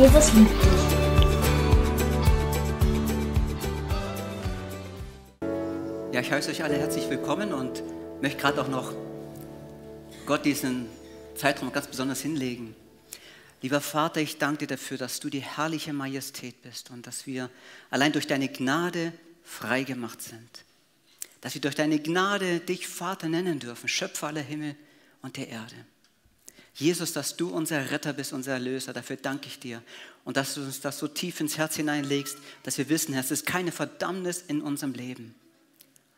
Jesus 0.00 0.32
liebt 0.32 0.50
dich. 0.50 0.80
Ja, 6.10 6.20
ich 6.20 6.32
heiße 6.32 6.50
euch 6.50 6.64
alle 6.64 6.78
herzlich 6.78 7.10
willkommen 7.10 7.52
und 7.52 7.82
möchte 8.22 8.40
gerade 8.40 8.62
auch 8.62 8.68
noch 8.68 8.94
Gott 10.24 10.46
diesen 10.46 10.86
Zeitraum 11.34 11.70
ganz 11.70 11.86
besonders 11.86 12.22
hinlegen. 12.22 12.74
Lieber 13.60 13.82
Vater, 13.82 14.22
ich 14.22 14.38
danke 14.38 14.60
dir 14.66 14.68
dafür, 14.68 14.96
dass 14.96 15.20
du 15.20 15.28
die 15.28 15.42
herrliche 15.42 15.92
Majestät 15.92 16.62
bist 16.62 16.90
und 16.90 17.06
dass 17.06 17.26
wir 17.26 17.50
allein 17.90 18.12
durch 18.12 18.26
deine 18.26 18.48
Gnade 18.48 19.12
frei 19.44 19.82
gemacht 19.82 20.22
sind. 20.22 20.64
Dass 21.42 21.52
wir 21.52 21.60
durch 21.60 21.74
deine 21.74 21.98
Gnade 21.98 22.60
dich 22.60 22.88
Vater 22.88 23.28
nennen 23.28 23.58
dürfen, 23.58 23.86
Schöpfer 23.86 24.28
aller 24.28 24.40
Himmel 24.40 24.76
und 25.20 25.36
der 25.36 25.48
Erde. 25.48 25.76
Jesus, 26.74 27.12
dass 27.12 27.36
du 27.36 27.48
unser 27.48 27.90
Retter 27.90 28.12
bist, 28.12 28.32
unser 28.32 28.52
Erlöser, 28.52 28.92
dafür 28.92 29.16
danke 29.16 29.48
ich 29.48 29.58
dir. 29.58 29.82
Und 30.24 30.36
dass 30.36 30.54
du 30.54 30.62
uns 30.62 30.80
das 30.80 30.98
so 30.98 31.08
tief 31.08 31.40
ins 31.40 31.58
Herz 31.58 31.76
hineinlegst, 31.76 32.38
dass 32.62 32.78
wir 32.78 32.88
wissen, 32.88 33.14
es 33.14 33.30
ist 33.30 33.46
keine 33.46 33.72
Verdammnis 33.72 34.44
in 34.46 34.62
unserem 34.62 34.92
Leben. 34.92 35.34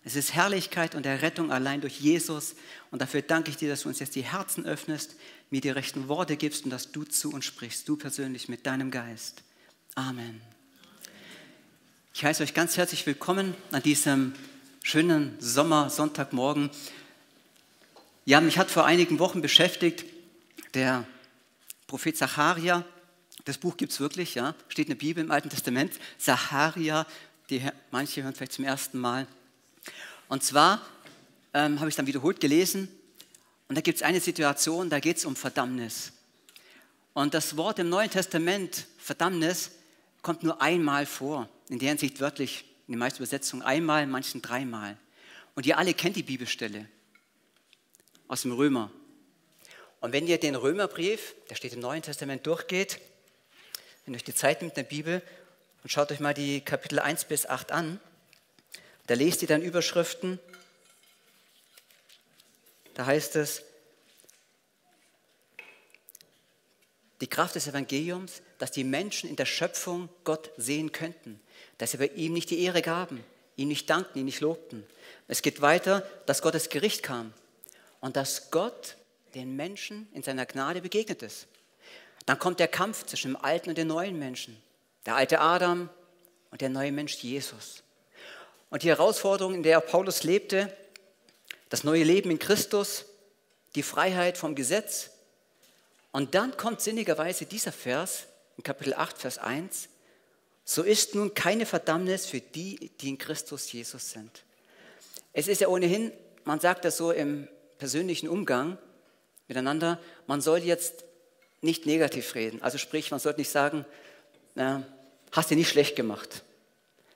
Es 0.05 0.17
ist 0.17 0.35
Herrlichkeit 0.35 0.95
und 0.95 1.07
Errettung 1.07 1.53
allein 1.53 1.81
durch 1.81 2.01
Jesus. 2.01 2.55
Und 2.91 3.01
dafür 3.01 3.23
danke 3.23 3.51
ich 3.51 3.57
dir, 3.57 3.69
dass 3.69 3.83
du 3.83 3.89
uns 3.89 4.01
jetzt 4.01 4.15
die 4.15 4.25
Herzen 4.25 4.67
öffnest, 4.67 5.15
mir 5.51 5.61
die 5.61 5.71
rechten 5.71 6.09
Worte 6.09 6.37
gibst 6.37 6.65
und 6.65 6.71
dass 6.71 6.91
du 6.91 7.05
zu 7.05 7.33
uns 7.33 7.45
sprichst, 7.45 7.89
du 7.89 7.97
persönlich 7.97 8.49
mit 8.49 8.67
deinem 8.67 8.91
Geist. 8.91 9.43
Amen. 9.95 10.41
Ich 12.15 12.25
heiße 12.25 12.43
euch 12.43 12.53
ganz 12.53 12.77
herzlich 12.77 13.07
willkommen 13.07 13.55
an 13.71 13.83
diesem 13.83 14.35
schönen 14.83 15.37
Sommersonntagmorgen. 15.39 16.71
Ja, 18.25 18.41
mich 18.41 18.59
hat 18.59 18.71
vor 18.71 18.85
einigen 18.85 19.19
Wochen 19.19 19.41
beschäftigt 19.41 20.05
der 20.75 21.07
Prophet 21.87 22.17
Zacharia. 22.17 22.85
Das 23.45 23.59
Buch 23.59 23.77
gibt 23.77 23.93
es 23.93 24.01
wirklich, 24.01 24.35
ja, 24.35 24.55
steht 24.69 24.87
in 24.87 24.99
der 24.99 24.99
Bibel 24.99 25.23
im 25.23 25.31
Alten 25.31 25.51
Testament. 25.51 25.99
Zacharia, 26.19 27.07
die 27.51 27.63
manche 27.91 28.23
hören 28.23 28.35
vielleicht 28.35 28.53
zum 28.53 28.65
ersten 28.65 28.99
Mal. 28.99 29.27
Und 30.29 30.43
zwar 30.43 30.81
ähm, 31.53 31.81
habe 31.81 31.91
ich 31.91 31.97
dann 31.97 32.07
wiederholt 32.07 32.41
gelesen 32.41 32.89
und 33.69 33.77
da 33.77 33.81
gibt 33.81 33.97
es 33.97 34.03
eine 34.03 34.21
Situation, 34.21 34.91
da 34.91 35.01
geht 35.01 35.17
es 35.17 35.25
um 35.25 35.37
Verdammnis. 35.37 36.13
Und 37.15 37.35
das 37.35 37.57
Wort 37.57 37.79
im 37.79 37.89
Neuen 37.89 38.11
Testament, 38.11 38.87
Verdammnis, 38.99 39.73
kommt 40.23 40.43
nur 40.43 40.63
einmal 40.63 41.05
vor. 41.05 41.49
In 41.69 41.79
der 41.79 41.91
Hinsicht 41.91 42.21
wörtlich, 42.21 42.65
in 42.87 42.93
den 42.93 42.99
meisten 42.99 43.19
Übersetzungen 43.19 43.63
einmal, 43.63 44.05
in 44.05 44.11
manchen 44.11 44.41
dreimal. 44.41 44.97
Und 45.55 45.67
ihr 45.67 45.77
alle 45.77 45.93
kennt 45.95 46.17
die 46.17 46.23
Bibelstelle 46.23 46.89
aus 48.29 48.43
dem 48.43 48.53
Römer. 48.53 48.91
Und 50.03 50.13
wenn 50.13 50.27
ihr 50.27 50.39
den 50.39 50.57
Römerbrief, 50.57 51.37
der 51.49 51.55
steht 51.55 51.75
im 51.75 51.81
Neuen 51.81 52.03
Testament, 52.03 52.45
durchgeht, 52.45 52.99
wenn 54.05 54.17
euch 54.17 54.25
die 54.25 54.35
Zeit 54.35 54.61
nimmt 54.61 54.73
in 54.73 54.83
der 54.83 54.91
Bibel 54.91 55.23
und 55.85 55.93
schaut 55.93 56.11
euch 56.11 56.19
mal 56.19 56.35
die 56.35 56.61
Kapitel 56.61 56.99
1 56.99 57.27
bis 57.27 57.47
8 57.47 57.71
an, 57.71 58.01
da 59.07 59.15
lest 59.15 59.43
ihr 59.43 59.49
dann 59.49 59.63
Überschriften. 59.63 60.41
Da 62.95 63.07
heißt 63.07 63.37
es, 63.37 63.63
die 67.21 67.29
Kraft 67.29 67.55
des 67.55 67.69
Evangeliums, 67.69 68.43
dass 68.59 68.73
die 68.73 68.83
Menschen 68.83 69.31
in 69.31 69.37
der 69.37 69.47
Schöpfung 69.47 70.09
Gott 70.25 70.51
sehen 70.57 70.91
könnten, 70.91 71.41
dass 71.79 71.93
sie 71.93 71.99
bei 71.99 72.09
ihm 72.09 72.33
nicht 72.33 72.51
die 72.51 72.65
Ehre 72.65 72.83
gaben, 72.83 73.23
ihm 73.55 73.69
nicht 73.69 73.89
dankten, 73.89 74.19
ihn 74.19 74.25
nicht 74.25 74.41
lobten. 74.41 74.85
Es 75.29 75.43
geht 75.43 75.61
weiter, 75.61 76.05
dass 76.27 76.43
Gottes 76.43 76.71
Gericht 76.71 77.05
kam 77.05 77.33
und 78.01 78.17
dass 78.17 78.51
Gott 78.51 78.97
den 79.35 79.57
Menschen 79.57 80.09
in 80.13 80.23
seiner 80.23 80.47
Gnade 80.47 80.81
begegnet 80.81 81.23
ist. 81.23 81.47
Dann 82.27 82.39
kommt 82.39 82.61
der 82.61 82.69
Kampf 82.69 83.07
zwischen 83.07 83.33
dem 83.33 83.37
alten 83.37 83.71
und 83.71 83.79
dem 83.79 83.89
neuen 83.89 84.19
Menschen, 84.19 84.57
der 85.07 85.17
alte 85.17 85.41
Adam 85.41 85.89
und 86.51 86.61
der 86.61 86.69
neue 86.69 86.93
Mensch 86.93 87.15
Jesus. 87.15 87.83
Und 88.71 88.83
die 88.83 88.89
Herausforderung, 88.89 89.55
in 89.55 89.63
der 89.63 89.81
Paulus 89.81 90.23
lebte, 90.23 90.75
das 91.69 91.85
neue 91.85 92.05
Leben 92.05 92.31
in 92.31 92.39
Christus, 92.39 93.07
die 93.75 93.83
Freiheit 93.83 94.39
vom 94.39 94.55
Gesetz. 94.55 95.11
Und 96.13 96.35
dann 96.35 96.57
kommt 96.57 96.81
sinnigerweise 96.81 97.47
dieser 97.47 97.73
Vers 97.73 98.27
in 98.57 98.63
Kapitel 98.63 98.95
8, 98.95 99.19
Vers 99.19 99.39
1. 99.39 99.89
So 100.65 100.83
ist 100.83 101.15
nun 101.15 101.35
keine 101.35 101.67
Verdammnis 101.67 102.27
für 102.27 102.41
die, 102.41 102.91
die 103.01 103.09
in 103.09 103.19
Christus 103.19 103.73
Jesus 103.73 104.11
sind. 104.11 104.45
Es 105.33 105.49
ist 105.49 105.61
ja 105.61 105.69
ohnehin, 105.69 106.13
man 106.45 106.61
sagt 106.61 106.85
das 106.85 106.97
so 106.97 107.11
im 107.11 107.49
persönlichen 107.79 108.29
Umgang 108.29 108.79
miteinander, 109.49 109.99
man 110.27 110.41
soll 110.41 110.59
jetzt 110.59 111.05
nicht 111.61 111.87
negativ 111.87 112.35
reden. 112.35 112.63
Also 112.63 112.79
sprich, 112.79 113.11
man 113.11 113.21
sollte 113.21 113.41
nicht 113.41 113.51
sagen, 113.51 113.85
na, 114.55 114.85
hast 115.31 115.51
du 115.51 115.55
nicht 115.55 115.69
schlecht 115.69 115.97
gemacht. 115.97 116.43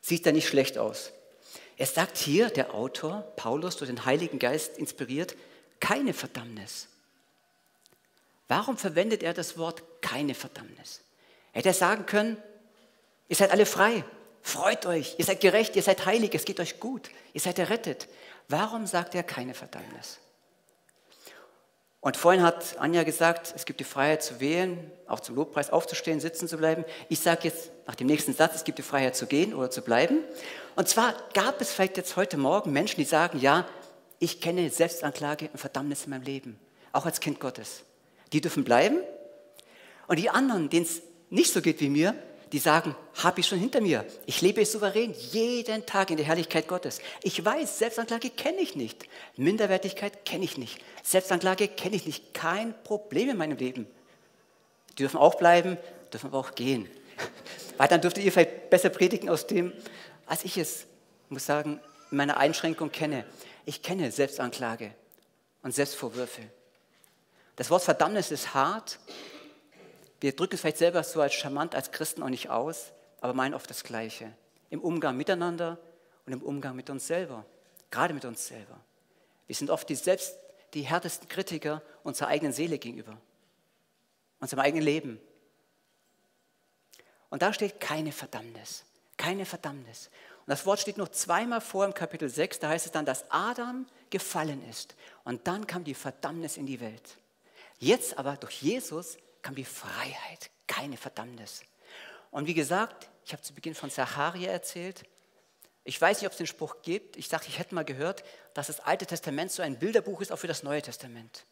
Sieht 0.01 0.25
da 0.25 0.33
nicht 0.33 0.49
schlecht 0.49 0.79
aus. 0.79 1.13
Er 1.77 1.87
sagt 1.87 2.17
hier, 2.17 2.49
der 2.49 2.75
Autor, 2.75 3.21
Paulus, 3.37 3.77
durch 3.77 3.91
den 3.91 4.05
Heiligen 4.05 4.39
Geist 4.39 4.79
inspiriert, 4.79 5.37
keine 5.81 6.15
Verdammnis. 6.15 6.89
Warum 8.49 8.79
verwendet 8.79 9.23
er 9.23 9.35
das 9.35 9.59
Wort 9.59 9.83
keine 10.01 10.35
Verdammnis? 10.35 11.01
Er 11.53 11.59
hätte 11.59 11.75
sagen 11.75 12.07
können, 12.07 12.37
ihr 13.29 13.37
seid 13.37 13.51
alle 13.51 13.67
frei, 13.67 14.05
freut 14.41 14.87
euch, 14.87 15.17
ihr 15.19 15.25
seid 15.25 15.41
gerecht, 15.41 15.77
ihr 15.77 15.83
seid 15.83 16.07
heilig, 16.07 16.35
es 16.35 16.45
geht 16.45 16.61
euch 16.61 16.81
gut, 16.81 17.11
ihr 17.33 17.41
seid 17.41 17.59
errettet. 17.59 18.09
Warum 18.49 18.87
sagt 18.87 19.15
er 19.15 19.25
keine 19.25 19.53
Verdammnis? 19.53 20.19
Und 22.07 22.17
vorhin 22.17 22.45
hat 22.45 22.79
Anja 22.79 23.03
gesagt, 23.03 23.53
es 23.57 23.65
gibt 23.65 23.81
die 23.81 23.85
Freiheit 23.85 24.23
zu 24.23 24.39
wählen, 24.39 24.93
auch 25.09 25.19
zum 25.19 25.35
Lobpreis 25.35 25.71
aufzustehen, 25.71 26.21
sitzen 26.21 26.47
zu 26.47 26.57
bleiben. 26.57 26.85
Ich 27.09 27.19
sage 27.19 27.41
jetzt 27.43 27.73
nach 27.85 27.97
dem 27.97 28.07
nächsten 28.07 28.33
Satz, 28.33 28.55
es 28.55 28.63
gibt 28.63 28.79
die 28.79 28.85
Freiheit 28.85 29.17
zu 29.17 29.27
gehen 29.27 29.53
oder 29.53 29.73
zu 29.73 29.83
bleiben. 29.83 30.21
Und 30.77 30.89
zwar 30.89 31.17
gab 31.35 31.61
es 31.61 31.73
vielleicht 31.73 31.97
jetzt 31.97 32.15
heute 32.15 32.37
Morgen 32.37 32.71
Menschen, 32.71 33.01
die 33.01 33.05
sagen, 33.05 33.41
ja, 33.41 33.67
ich 34.21 34.41
kenne 34.41 34.71
Selbstanklage 34.71 35.49
und 35.53 35.59
Verdammnis 35.59 36.05
in 36.05 36.11
meinem 36.11 36.23
Leben, 36.23 36.61
auch 36.93 37.07
als 37.07 37.19
Kind 37.19 37.41
Gottes. 37.41 37.83
Die 38.33 38.41
dürfen 38.41 38.63
bleiben. 38.63 38.99
Und 40.07 40.21
die 40.21 40.31
anderen, 40.31 40.71
denen 40.71 40.85
es 40.85 41.03
nicht 41.31 41.53
so 41.53 41.61
geht 41.61 41.81
wie 41.81 41.89
mir, 41.89 42.15
die 42.57 42.61
sagen, 42.61 42.97
habe 43.23 43.41
ich 43.41 43.47
schon 43.47 43.59
hinter 43.59 43.83
mir. 43.83 44.07
Ich 44.25 44.41
lebe 44.41 44.65
souverän 44.65 45.13
jeden 45.31 45.85
Tag 45.85 46.09
in 46.09 46.17
der 46.17 46.25
Herrlichkeit 46.25 46.67
Gottes. 46.67 47.03
Ich 47.23 47.45
weiß, 47.45 47.79
Selbstanklage 47.79 48.31
kenne 48.31 48.63
ich 48.63 48.75
nicht. 48.75 49.05
Minderwertigkeit 49.37 50.25
kenne 50.25 50.45
ich 50.45 50.57
nicht. 50.57 50.79
Selbstanklage 51.03 51.69
kenne 51.69 51.97
ich 51.97 52.07
nicht. 52.07 52.33
Kein 52.33 52.75
Problem 52.83 53.29
in 53.29 53.37
meinem 53.37 53.59
Leben. 53.59 53.87
Die 54.89 54.95
dürfen 54.95 55.19
auch 55.19 55.35
bleiben, 55.35 55.77
dürfen 56.11 56.29
aber 56.29 56.39
auch 56.39 56.55
gehen. 56.55 56.89
Weil 57.77 57.89
dann 57.89 58.01
dürftet 58.01 58.25
ihr 58.25 58.33
vielleicht 58.33 58.71
besser 58.71 58.89
predigen 58.89 59.29
aus 59.29 59.47
dem, 59.47 59.75
als 60.25 60.43
ich 60.43 60.57
es, 60.57 60.87
muss 61.29 61.45
sagen, 61.45 61.79
in 62.11 62.17
meiner 62.17 62.39
Einschränkung 62.39 62.91
kenne. 62.91 63.27
Ich 63.67 63.83
kenne 63.83 64.11
Selbstanklage 64.11 64.95
und 65.63 65.75
Selbstvorwürfe. 65.75 66.41
Das 67.57 67.69
Wort 67.69 67.83
Verdammnis 67.83 68.31
ist 68.31 68.55
hart, 68.55 68.99
wir 70.21 70.35
drücken 70.35 70.55
es 70.55 70.61
vielleicht 70.61 70.79
selber 70.79 71.03
so 71.03 71.21
als 71.21 71.35
charmant 71.35 71.75
als 71.75 71.93
Christen 71.93 72.23
auch 72.23 72.29
nicht 72.29 72.49
aus, 72.49 72.93
aber 73.21 73.35
meinen 73.35 73.55
oft 73.55 73.69
das 73.69 73.85
Gleiche. 73.85 74.33
Im 74.71 74.81
Umgang 74.81 75.17
miteinander 75.17 75.79
und 76.25 76.33
im 76.33 76.43
Umgang 76.43 76.75
mit 76.77 76.91
uns 76.91 77.07
selber. 77.07 77.45
Gerade 77.91 78.15
mit 78.15 78.25
uns 78.25 78.47
selber. 78.47 78.81
Wir 79.47 79.55
sind 79.55 79.71
oft 79.71 79.89
die 79.89 79.95
selbst 79.95 80.37
die 80.75 80.83
härtesten 80.83 81.29
Kritiker 81.29 81.83
unserer 82.03 82.29
eigenen 82.29 82.53
Seele 82.53 82.79
gegenüber. 82.79 83.17
Unserem 84.41 84.61
eigenen 84.61 84.85
Leben. 84.85 85.21
Und 87.31 87.43
da 87.43 87.53
steht 87.53 87.81
keine 87.81 88.13
Verdammnis. 88.13 88.85
Keine 89.17 89.47
Verdammnis. 89.47 90.11
Und 90.41 90.51
das 90.51 90.67
Wort 90.67 90.81
steht 90.81 90.99
noch 90.99 91.09
zweimal 91.09 91.61
vor 91.61 91.85
im 91.85 91.95
Kapitel 91.95 92.29
6. 92.29 92.59
Da 92.59 92.69
heißt 92.69 92.87
es 92.87 92.93
dann, 92.93 93.07
dass 93.07 93.31
Adam 93.31 93.87
gefallen 94.11 94.63
ist. 94.69 94.95
Und 95.25 95.47
dann 95.47 95.67
kam 95.67 95.85
die 95.85 95.95
Verdammnis 95.95 96.57
in 96.57 96.67
die 96.67 96.81
Welt. 96.81 97.19
Jetzt 97.79 98.19
aber 98.19 98.37
durch 98.37 98.63
Jesus 98.63 99.17
kam 99.47 99.55
die 99.55 99.65
Freiheit, 99.65 100.51
keine 100.67 100.97
Verdammnis. 100.97 101.63
Und 102.33 102.49
wie 102.49 102.55
gesagt, 102.55 103.09
ich 103.25 103.33
habe 103.33 103.45
zu 103.45 103.55
Beginn 103.55 103.77
von 103.77 103.93
Zacharia 103.93 104.51
erzählt. 104.51 105.05
Ich 105.85 106.01
weiß 106.01 106.19
nicht, 106.19 106.27
ob 106.27 106.33
es 106.33 106.39
den 106.39 106.49
Spruch 106.49 106.83
gibt. 106.83 107.17
Ich 107.17 107.29
dachte, 107.29 107.47
ich 107.47 107.61
hätte 107.61 107.73
mal 107.77 107.85
gehört, 107.85 108.25
dass 108.55 108.67
das 108.67 108.81
Alte 108.81 109.07
Testament 109.07 109.53
so 109.53 109.63
ein 109.63 109.79
Bilderbuch 109.79 110.21
ist, 110.21 110.33
auch 110.33 110.39
für 110.41 110.49
das 110.49 110.65
Neue 110.65 110.83
Testament. 110.83 111.47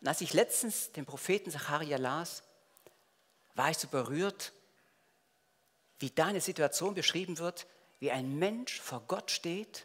Und 0.00 0.06
als 0.06 0.20
ich 0.20 0.34
letztens 0.34 0.92
den 0.92 1.04
Propheten 1.04 1.50
Zacharia 1.50 1.96
las, 1.96 2.44
war 3.56 3.70
ich 3.70 3.78
so 3.78 3.88
berührt, 3.88 4.52
wie 5.98 6.10
da 6.10 6.26
eine 6.26 6.40
Situation 6.40 6.94
beschrieben 6.94 7.38
wird, 7.38 7.66
wie 7.98 8.12
ein 8.12 8.38
Mensch 8.38 8.80
vor 8.80 9.02
Gott 9.08 9.32
steht 9.32 9.84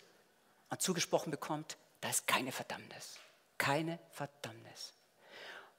und 0.69 0.79
zugesprochen 0.79 1.31
bekommt, 1.31 1.75
da 2.01 2.09
ist 2.11 2.27
keine 2.27 2.51
Verdammnis. 2.51 3.17
Keine 3.57 3.97
Verdammnis. 4.11 4.93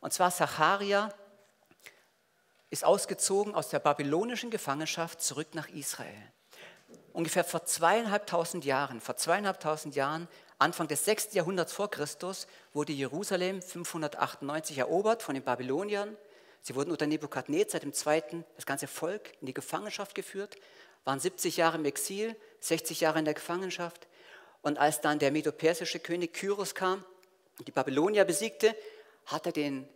Und 0.01 0.13
zwar 0.13 0.33
Zacharia 0.33 1.15
ist 2.71 2.85
ausgezogen 2.85 3.55
aus 3.55 3.69
der 3.69 3.79
babylonischen 3.79 4.51
Gefangenschaft 4.51 5.23
zurück 5.23 5.55
nach 5.55 5.69
Israel. 5.69 6.33
Ungefähr 7.13 7.45
vor 7.45 7.65
zweieinhalbtausend 7.65 8.65
Jahren, 8.65 9.01
vor 9.01 9.17
zweieinhalbtausend 9.17 9.97
Jahren, 9.97 10.29
Anfang 10.59 10.89
des 10.89 11.05
6. 11.05 11.35
Jahrhunderts 11.35 11.73
vor 11.73 11.91
Christus, 11.91 12.47
wurde 12.73 12.93
Jerusalem 12.93 13.63
598 13.63 14.79
erobert 14.79 15.23
von 15.23 15.35
den 15.35 15.45
Babyloniern. 15.45 16.17
Sie 16.63 16.75
wurden 16.75 16.91
unter 16.91 17.07
Nebukadnezar 17.07 17.81
Zweiten, 17.93 18.45
das 18.57 18.67
ganze 18.67 18.87
Volk, 18.87 19.33
in 19.41 19.47
die 19.47 19.55
Gefangenschaft 19.55 20.15
geführt, 20.15 20.57
waren 21.05 21.21
70 21.21 21.57
Jahre 21.57 21.79
im 21.79 21.85
Exil, 21.85 22.37
60 22.61 23.01
Jahre 23.01 23.21
in 23.21 23.25
der 23.25 23.35
Gefangenschaft. 23.35 24.09
Und 24.63 24.79
als 24.79 25.01
dann 25.01 25.19
der 25.19 25.31
medopersische 25.31 26.01
König 26.01 26.35
Kyros 26.35 26.75
kam 26.75 27.05
und 27.59 27.67
die 27.69 27.73
Babylonier 27.73 28.25
besiegte, 28.25 28.75
hat 29.27 29.47
er 29.47 29.53
den 29.53 29.89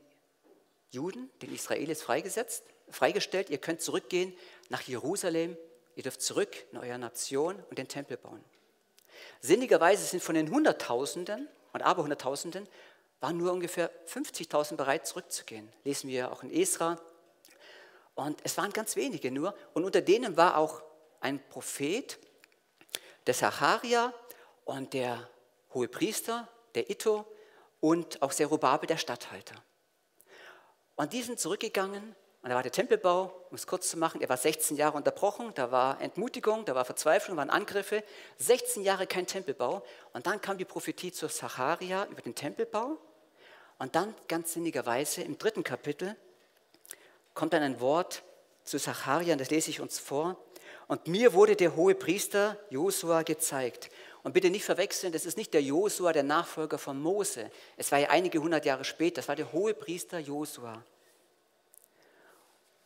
Juden, 0.92 1.30
den 1.40 1.52
Israelis 1.54 2.02
freigesetzt, 2.02 2.64
freigestellt. 2.90 3.50
Ihr 3.50 3.58
könnt 3.58 3.80
zurückgehen 3.80 4.34
nach 4.68 4.82
Jerusalem. 4.82 5.56
Ihr 5.96 6.02
dürft 6.02 6.22
zurück 6.22 6.54
in 6.70 6.78
eure 6.78 6.98
Nation 6.98 7.56
und 7.70 7.78
den 7.78 7.88
Tempel 7.88 8.18
bauen. 8.18 8.44
Sinnigerweise 9.40 10.04
sind 10.04 10.22
von 10.22 10.34
den 10.34 10.50
Hunderttausenden 10.50 11.48
und 11.72 11.82
Aberhunderttausenden 11.82 12.68
waren 13.20 13.36
nur 13.38 13.52
ungefähr 13.52 13.90
50.000 14.06 14.76
bereit, 14.76 15.06
zurückzugehen. 15.06 15.72
Lesen 15.84 16.10
wir 16.10 16.30
auch 16.30 16.42
in 16.42 16.50
Esra. 16.50 17.00
Und 18.14 18.40
es 18.44 18.58
waren 18.58 18.72
ganz 18.72 18.96
wenige 18.96 19.30
nur. 19.30 19.54
Und 19.72 19.84
unter 19.84 20.02
denen 20.02 20.36
war 20.36 20.58
auch 20.58 20.82
ein 21.20 21.40
Prophet, 21.48 22.18
der 23.26 23.34
Sacharia 23.34 24.12
und 24.64 24.92
der 24.92 25.28
hohe 25.72 25.88
Priester, 25.88 26.48
der 26.74 26.90
Itto 26.90 27.24
und 27.80 28.20
auch 28.20 28.32
Zerubabel, 28.32 28.86
der 28.86 28.98
Statthalter. 28.98 29.54
Und 30.96 31.12
die 31.12 31.22
sind 31.22 31.40
zurückgegangen 31.40 32.14
und 32.42 32.50
da 32.50 32.56
war 32.56 32.62
der 32.64 32.72
Tempelbau, 32.72 33.32
um 33.50 33.54
es 33.54 33.68
kurz 33.68 33.88
zu 33.88 33.96
machen, 33.96 34.20
er 34.20 34.28
war 34.28 34.36
16 34.36 34.76
Jahre 34.76 34.96
unterbrochen, 34.96 35.52
da 35.54 35.70
war 35.70 36.00
Entmutigung, 36.00 36.64
da 36.64 36.74
war 36.74 36.84
Verzweiflung, 36.84 37.36
waren 37.36 37.50
Angriffe, 37.50 38.02
16 38.38 38.82
Jahre 38.82 39.06
kein 39.06 39.28
Tempelbau. 39.28 39.84
Und 40.12 40.26
dann 40.26 40.40
kam 40.40 40.58
die 40.58 40.64
Prophetie 40.64 41.12
zu 41.12 41.28
Sacharia 41.28 42.06
über 42.10 42.20
den 42.20 42.34
Tempelbau. 42.34 42.98
Und 43.78 43.94
dann 43.94 44.12
ganz 44.26 44.54
sinnigerweise 44.54 45.22
im 45.22 45.38
dritten 45.38 45.62
Kapitel 45.62 46.16
kommt 47.32 47.52
dann 47.52 47.62
ein 47.62 47.80
Wort 47.80 48.24
zu 48.64 48.76
Sacharia, 48.76 49.34
und 49.34 49.40
das 49.40 49.50
lese 49.50 49.70
ich 49.70 49.80
uns 49.80 50.00
vor. 50.00 50.36
Und 50.88 51.06
mir 51.06 51.34
wurde 51.34 51.54
der 51.54 51.76
hohe 51.76 51.94
Priester 51.94 52.58
Josua 52.70 53.22
gezeigt. 53.22 53.88
Und 54.22 54.32
bitte 54.34 54.50
nicht 54.50 54.64
verwechseln, 54.64 55.12
das 55.12 55.26
ist 55.26 55.36
nicht 55.36 55.52
der 55.52 55.62
Josua, 55.62 56.12
der 56.12 56.22
Nachfolger 56.22 56.78
von 56.78 57.00
Mose. 57.00 57.50
Es 57.76 57.90
war 57.90 57.98
ja 57.98 58.10
einige 58.10 58.38
hundert 58.38 58.64
Jahre 58.64 58.84
später, 58.84 59.16
das 59.16 59.28
war 59.28 59.36
der 59.36 59.52
hohe 59.52 59.74
Priester 59.74 60.19
Josua. 60.19 60.84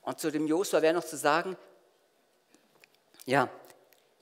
Und 0.03 0.19
zu 0.19 0.31
dem 0.31 0.47
Josua 0.47 0.81
wäre 0.81 0.94
noch 0.94 1.05
zu 1.05 1.17
sagen, 1.17 1.56
ja, 3.27 3.50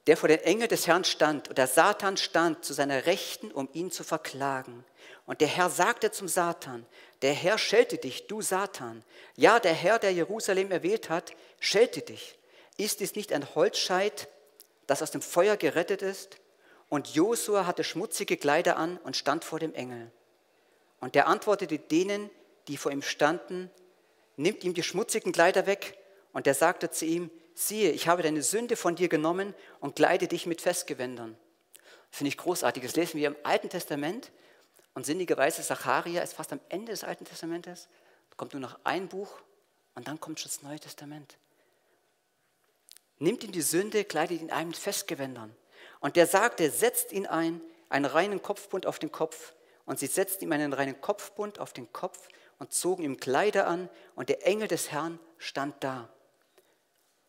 der 0.06 0.16
vor 0.16 0.28
den 0.28 0.40
Engel 0.40 0.68
des 0.68 0.86
Herrn 0.86 1.04
stand 1.04 1.48
und 1.48 1.58
der 1.58 1.66
Satan 1.66 2.16
stand 2.16 2.64
zu 2.64 2.74
seiner 2.74 3.06
Rechten, 3.06 3.50
um 3.52 3.68
ihn 3.72 3.90
zu 3.90 4.02
verklagen. 4.02 4.84
Und 5.26 5.40
der 5.40 5.48
Herr 5.48 5.70
sagte 5.70 6.10
zum 6.10 6.28
Satan, 6.28 6.84
der 7.22 7.32
Herr 7.32 7.56
schelte 7.58 7.96
dich, 7.96 8.26
du 8.26 8.42
Satan. 8.42 9.02
Ja, 9.36 9.60
der 9.60 9.72
Herr, 9.72 9.98
der 9.98 10.12
Jerusalem 10.12 10.70
erwählt 10.70 11.08
hat, 11.08 11.32
schelte 11.60 12.02
dich. 12.02 12.38
Ist 12.76 13.00
dies 13.00 13.14
nicht 13.14 13.32
ein 13.32 13.54
Holzscheit, 13.54 14.28
das 14.86 15.00
aus 15.00 15.10
dem 15.10 15.22
Feuer 15.22 15.56
gerettet 15.56 16.02
ist? 16.02 16.36
Und 16.94 17.12
Josua 17.12 17.66
hatte 17.66 17.82
schmutzige 17.82 18.36
Kleider 18.36 18.76
an 18.76 18.98
und 18.98 19.16
stand 19.16 19.44
vor 19.44 19.58
dem 19.58 19.74
Engel. 19.74 20.12
Und 21.00 21.16
der 21.16 21.26
antwortete 21.26 21.76
denen, 21.76 22.30
die 22.68 22.76
vor 22.76 22.92
ihm 22.92 23.02
standen, 23.02 23.68
nimmt 24.36 24.62
ihm 24.62 24.74
die 24.74 24.84
schmutzigen 24.84 25.32
Kleider 25.32 25.66
weg. 25.66 25.98
Und 26.32 26.46
er 26.46 26.54
sagte 26.54 26.92
zu 26.92 27.04
ihm, 27.04 27.32
siehe, 27.52 27.90
ich 27.90 28.06
habe 28.06 28.22
deine 28.22 28.44
Sünde 28.44 28.76
von 28.76 28.94
dir 28.94 29.08
genommen 29.08 29.54
und 29.80 29.96
kleide 29.96 30.28
dich 30.28 30.46
mit 30.46 30.60
Festgewändern. 30.60 31.36
Finde 32.12 32.28
ich 32.28 32.36
großartig. 32.36 32.84
Das 32.84 32.94
lesen 32.94 33.18
wir 33.18 33.26
im 33.26 33.36
Alten 33.42 33.70
Testament. 33.70 34.30
Und 34.94 35.04
sinnigerweise, 35.04 35.62
Zacharia 35.62 36.22
ist 36.22 36.34
fast 36.34 36.52
am 36.52 36.60
Ende 36.68 36.92
des 36.92 37.02
Alten 37.02 37.24
Testamentes. 37.24 37.88
Da 38.30 38.36
kommt 38.36 38.52
nur 38.52 38.62
noch 38.62 38.78
ein 38.84 39.08
Buch 39.08 39.32
und 39.96 40.06
dann 40.06 40.20
kommt 40.20 40.38
schon 40.38 40.48
das 40.48 40.62
Neue 40.62 40.78
Testament. 40.78 41.38
Nimmt 43.18 43.42
ihm 43.42 43.50
die 43.50 43.62
Sünde, 43.62 44.04
kleidet 44.04 44.40
ihn 44.40 44.52
ein 44.52 44.68
mit 44.68 44.76
Festgewändern. 44.76 45.56
Und 46.04 46.16
der 46.16 46.26
sagte, 46.26 46.70
setzt 46.70 47.12
ihn 47.12 47.24
ein, 47.24 47.62
einen 47.88 48.04
reinen 48.04 48.42
Kopfbund 48.42 48.84
auf 48.84 48.98
den 48.98 49.10
Kopf. 49.10 49.54
Und 49.86 49.98
sie 49.98 50.06
setzten 50.06 50.44
ihm 50.44 50.52
einen 50.52 50.74
reinen 50.74 51.00
Kopfbund 51.00 51.58
auf 51.58 51.72
den 51.72 51.90
Kopf 51.94 52.28
und 52.58 52.74
zogen 52.74 53.04
ihm 53.04 53.16
Kleider 53.16 53.66
an. 53.66 53.88
Und 54.14 54.28
der 54.28 54.46
Engel 54.46 54.68
des 54.68 54.92
Herrn 54.92 55.18
stand 55.38 55.82
da. 55.82 56.10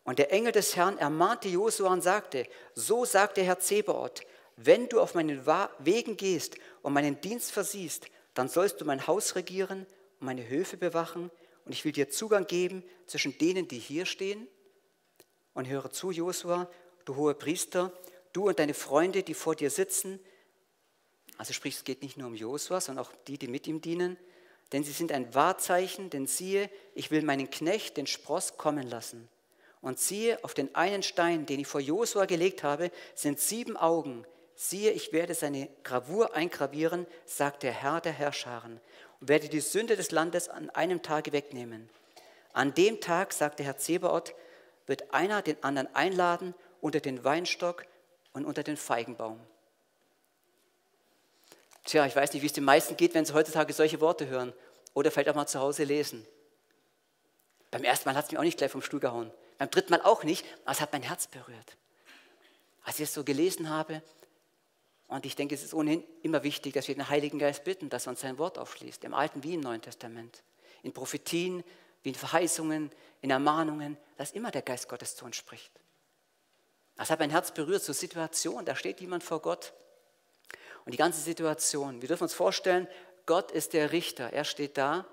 Und 0.04 0.18
der 0.18 0.30
Engel 0.30 0.52
des 0.52 0.76
Herrn 0.76 0.98
ermahnte 0.98 1.48
Josua 1.48 1.90
und 1.90 2.02
sagte, 2.02 2.46
so 2.74 3.06
sagt 3.06 3.38
der 3.38 3.44
Herr 3.44 3.58
Zebaoth, 3.58 4.20
wenn 4.56 4.90
du 4.90 5.00
auf 5.00 5.14
meinen 5.14 5.46
Wegen 5.78 6.18
gehst 6.18 6.56
und 6.82 6.92
meinen 6.92 7.18
Dienst 7.22 7.52
versiehst, 7.52 8.08
dann 8.34 8.50
sollst 8.50 8.78
du 8.82 8.84
mein 8.84 9.06
Haus 9.06 9.36
regieren 9.36 9.86
und 10.20 10.26
meine 10.26 10.46
Höfe 10.50 10.76
bewachen 10.76 11.30
und 11.64 11.72
ich 11.72 11.86
will 11.86 11.92
dir 11.92 12.10
Zugang 12.10 12.46
geben 12.46 12.84
zwischen 13.06 13.38
denen, 13.38 13.68
die 13.68 13.78
hier 13.78 14.04
stehen. 14.04 14.46
Und 15.54 15.66
höre 15.66 15.90
zu, 15.90 16.10
Josua, 16.10 16.68
du 17.06 17.16
hohe 17.16 17.32
Priester, 17.32 17.90
du 18.36 18.48
und 18.48 18.58
deine 18.58 18.74
Freunde, 18.74 19.22
die 19.22 19.34
vor 19.34 19.54
dir 19.54 19.70
sitzen. 19.70 20.20
Also 21.38 21.52
sprich, 21.52 21.76
es 21.76 21.84
geht 21.84 22.02
nicht 22.02 22.16
nur 22.16 22.28
um 22.28 22.34
Josua, 22.34 22.80
sondern 22.80 23.06
auch 23.06 23.12
die, 23.26 23.38
die 23.38 23.48
mit 23.48 23.66
ihm 23.66 23.80
dienen. 23.80 24.16
Denn 24.72 24.84
sie 24.84 24.92
sind 24.92 25.12
ein 25.12 25.34
Wahrzeichen, 25.34 26.10
denn 26.10 26.26
siehe, 26.26 26.70
ich 26.94 27.10
will 27.10 27.22
meinen 27.22 27.50
Knecht, 27.50 27.96
den 27.96 28.06
Spross, 28.06 28.56
kommen 28.56 28.88
lassen. 28.88 29.28
Und 29.80 29.98
siehe, 29.98 30.42
auf 30.44 30.54
den 30.54 30.74
einen 30.74 31.02
Stein, 31.02 31.46
den 31.46 31.60
ich 31.60 31.66
vor 31.66 31.80
Josua 31.80 32.24
gelegt 32.24 32.62
habe, 32.62 32.90
sind 33.14 33.38
sieben 33.38 33.76
Augen. 33.76 34.26
Siehe, 34.54 34.90
ich 34.90 35.12
werde 35.12 35.34
seine 35.34 35.68
Gravur 35.84 36.34
eingravieren, 36.34 37.06
sagt 37.26 37.62
der 37.62 37.72
Herr 37.72 38.00
der 38.00 38.12
Herrscharen, 38.12 38.80
und 39.20 39.28
werde 39.28 39.48
die 39.48 39.60
Sünde 39.60 39.96
des 39.96 40.10
Landes 40.10 40.48
an 40.48 40.70
einem 40.70 41.02
Tage 41.02 41.32
wegnehmen. 41.32 41.88
An 42.52 42.74
dem 42.74 43.00
Tag, 43.00 43.32
sagt 43.32 43.60
der 43.60 43.66
Herr 43.66 43.78
Zebaoth, 43.78 44.34
wird 44.86 45.12
einer 45.14 45.42
den 45.42 45.62
anderen 45.62 45.94
einladen 45.94 46.54
unter 46.80 47.00
den 47.00 47.22
Weinstock 47.22 47.84
und 48.36 48.44
unter 48.44 48.62
den 48.62 48.76
Feigenbaum. 48.76 49.40
Tja, 51.84 52.04
ich 52.04 52.14
weiß 52.14 52.34
nicht, 52.34 52.42
wie 52.42 52.46
es 52.46 52.52
den 52.52 52.64
meisten 52.64 52.96
geht, 52.96 53.14
wenn 53.14 53.24
sie 53.24 53.32
heutzutage 53.32 53.72
solche 53.72 54.00
Worte 54.00 54.26
hören 54.26 54.52
oder 54.92 55.10
vielleicht 55.10 55.30
auch 55.30 55.34
mal 55.34 55.46
zu 55.46 55.58
Hause 55.58 55.84
lesen. 55.84 56.26
Beim 57.70 57.82
ersten 57.82 58.08
Mal 58.08 58.14
hat 58.14 58.26
es 58.26 58.30
mich 58.30 58.38
auch 58.38 58.44
nicht 58.44 58.58
gleich 58.58 58.70
vom 58.70 58.82
Stuhl 58.82 59.00
gehauen. 59.00 59.30
Beim 59.56 59.70
dritten 59.70 59.90
Mal 59.90 60.02
auch 60.02 60.22
nicht, 60.22 60.44
aber 60.64 60.72
es 60.72 60.80
hat 60.82 60.92
mein 60.92 61.02
Herz 61.02 61.28
berührt. 61.28 61.76
Als 62.84 62.96
ich 62.96 63.04
es 63.04 63.14
so 63.14 63.24
gelesen 63.24 63.70
habe, 63.70 64.02
und 65.08 65.24
ich 65.24 65.36
denke, 65.36 65.54
es 65.54 65.62
ist 65.62 65.72
ohnehin 65.72 66.04
immer 66.22 66.42
wichtig, 66.42 66.74
dass 66.74 66.88
wir 66.88 66.94
den 66.94 67.08
Heiligen 67.08 67.38
Geist 67.38 67.64
bitten, 67.64 67.88
dass 67.88 68.06
er 68.06 68.10
uns 68.10 68.20
sein 68.20 68.38
Wort 68.38 68.58
aufschließt, 68.58 69.04
im 69.04 69.14
Alten 69.14 69.44
wie 69.44 69.54
im 69.54 69.60
Neuen 69.60 69.80
Testament. 69.80 70.42
In 70.82 70.92
Prophetien, 70.92 71.64
wie 72.02 72.10
in 72.10 72.14
Verheißungen, 72.14 72.90
in 73.22 73.30
Ermahnungen, 73.30 73.96
dass 74.16 74.32
immer 74.32 74.50
der 74.50 74.62
Geist 74.62 74.88
Gottes 74.88 75.16
zu 75.16 75.24
uns 75.24 75.36
spricht. 75.36 75.72
Das 76.96 77.10
hat 77.10 77.18
mein 77.18 77.30
Herz 77.30 77.52
berührt, 77.52 77.82
so 77.82 77.92
Situation, 77.92 78.64
da 78.64 78.74
steht 78.74 79.00
jemand 79.00 79.22
vor 79.22 79.40
Gott. 79.40 79.74
Und 80.84 80.92
die 80.92 80.98
ganze 80.98 81.20
Situation, 81.20 82.00
wir 82.00 82.08
dürfen 82.08 82.24
uns 82.24 82.34
vorstellen, 82.34 82.88
Gott 83.26 83.50
ist 83.50 83.72
der 83.72 83.92
Richter, 83.92 84.32
er 84.32 84.44
steht 84.44 84.78
da, 84.78 85.04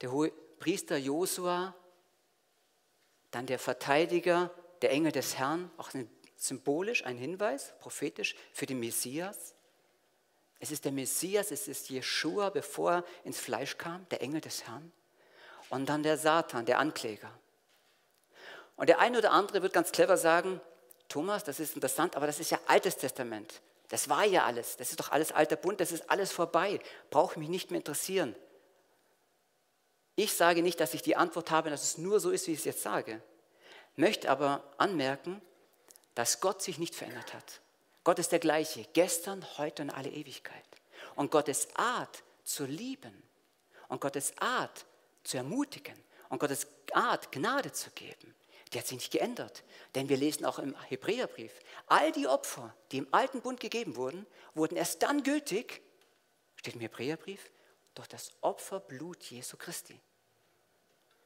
der 0.00 0.12
hohe 0.12 0.30
Priester 0.58 0.96
Josua, 0.96 1.74
dann 3.30 3.46
der 3.46 3.58
Verteidiger, 3.58 4.50
der 4.82 4.90
Engel 4.90 5.12
des 5.12 5.38
Herrn, 5.38 5.70
auch 5.76 5.90
symbolisch 6.36 7.04
ein 7.04 7.16
Hinweis, 7.16 7.72
prophetisch 7.78 8.34
für 8.52 8.66
den 8.66 8.80
Messias. 8.80 9.54
Es 10.58 10.70
ist 10.70 10.84
der 10.84 10.92
Messias, 10.92 11.50
es 11.50 11.68
ist 11.68 11.88
Jeshua, 11.88 12.50
bevor 12.50 12.92
er 12.92 13.04
ins 13.24 13.38
Fleisch 13.38 13.78
kam, 13.78 14.06
der 14.10 14.20
Engel 14.22 14.40
des 14.40 14.66
Herrn. 14.66 14.92
Und 15.70 15.88
dann 15.88 16.02
der 16.02 16.18
Satan, 16.18 16.66
der 16.66 16.78
Ankläger. 16.78 17.30
Und 18.76 18.88
der 18.88 18.98
eine 18.98 19.18
oder 19.18 19.30
andere 19.30 19.62
wird 19.62 19.72
ganz 19.72 19.92
clever 19.92 20.16
sagen, 20.16 20.60
Thomas, 21.10 21.44
das 21.44 21.60
ist 21.60 21.74
interessant, 21.74 22.16
aber 22.16 22.26
das 22.26 22.40
ist 22.40 22.50
ja 22.50 22.58
Altes 22.66 22.96
Testament. 22.96 23.60
Das 23.88 24.08
war 24.08 24.24
ja 24.24 24.44
alles. 24.44 24.76
Das 24.76 24.90
ist 24.90 25.00
doch 25.00 25.10
alles 25.10 25.32
alter 25.32 25.56
Bund, 25.56 25.80
das 25.80 25.90
ist 25.90 26.08
alles 26.08 26.32
vorbei. 26.32 26.78
Braucht 27.10 27.36
mich 27.36 27.48
nicht 27.48 27.70
mehr 27.70 27.80
interessieren. 27.80 28.36
Ich 30.14 30.32
sage 30.32 30.62
nicht, 30.62 30.78
dass 30.78 30.94
ich 30.94 31.02
die 31.02 31.16
Antwort 31.16 31.50
habe, 31.50 31.68
dass 31.68 31.82
es 31.82 31.98
nur 31.98 32.20
so 32.20 32.30
ist, 32.30 32.46
wie 32.46 32.52
ich 32.52 32.60
es 32.60 32.64
jetzt 32.64 32.82
sage. 32.82 33.20
Möchte 33.96 34.30
aber 34.30 34.62
anmerken, 34.78 35.42
dass 36.14 36.40
Gott 36.40 36.62
sich 36.62 36.78
nicht 36.78 36.94
verändert 36.94 37.34
hat. 37.34 37.60
Gott 38.04 38.20
ist 38.20 38.30
der 38.30 38.38
gleiche, 38.38 38.86
gestern, 38.92 39.44
heute 39.58 39.82
und 39.82 39.90
alle 39.90 40.10
Ewigkeit. 40.10 40.64
Und 41.16 41.32
Gottes 41.32 41.68
Art 41.74 42.22
zu 42.44 42.64
lieben 42.64 43.22
und 43.88 44.00
Gottes 44.00 44.32
Art 44.38 44.86
zu 45.24 45.36
ermutigen 45.36 46.00
und 46.28 46.38
Gottes 46.38 46.68
Art 46.92 47.32
Gnade 47.32 47.72
zu 47.72 47.90
geben, 47.90 48.34
die 48.72 48.78
hat 48.78 48.86
sich 48.86 48.98
nicht 48.98 49.12
geändert. 49.12 49.64
Denn 49.94 50.08
wir 50.08 50.16
lesen 50.16 50.44
auch 50.44 50.58
im 50.58 50.76
Hebräerbrief, 50.88 51.52
all 51.86 52.12
die 52.12 52.28
Opfer, 52.28 52.74
die 52.92 52.98
im 52.98 53.08
alten 53.10 53.40
Bund 53.40 53.60
gegeben 53.60 53.96
wurden, 53.96 54.26
wurden 54.54 54.76
erst 54.76 55.02
dann 55.02 55.22
gültig, 55.22 55.82
steht 56.56 56.74
im 56.74 56.80
Hebräerbrief, 56.80 57.50
durch 57.94 58.08
das 58.08 58.32
Opferblut 58.40 59.24
Jesu 59.24 59.56
Christi. 59.56 59.98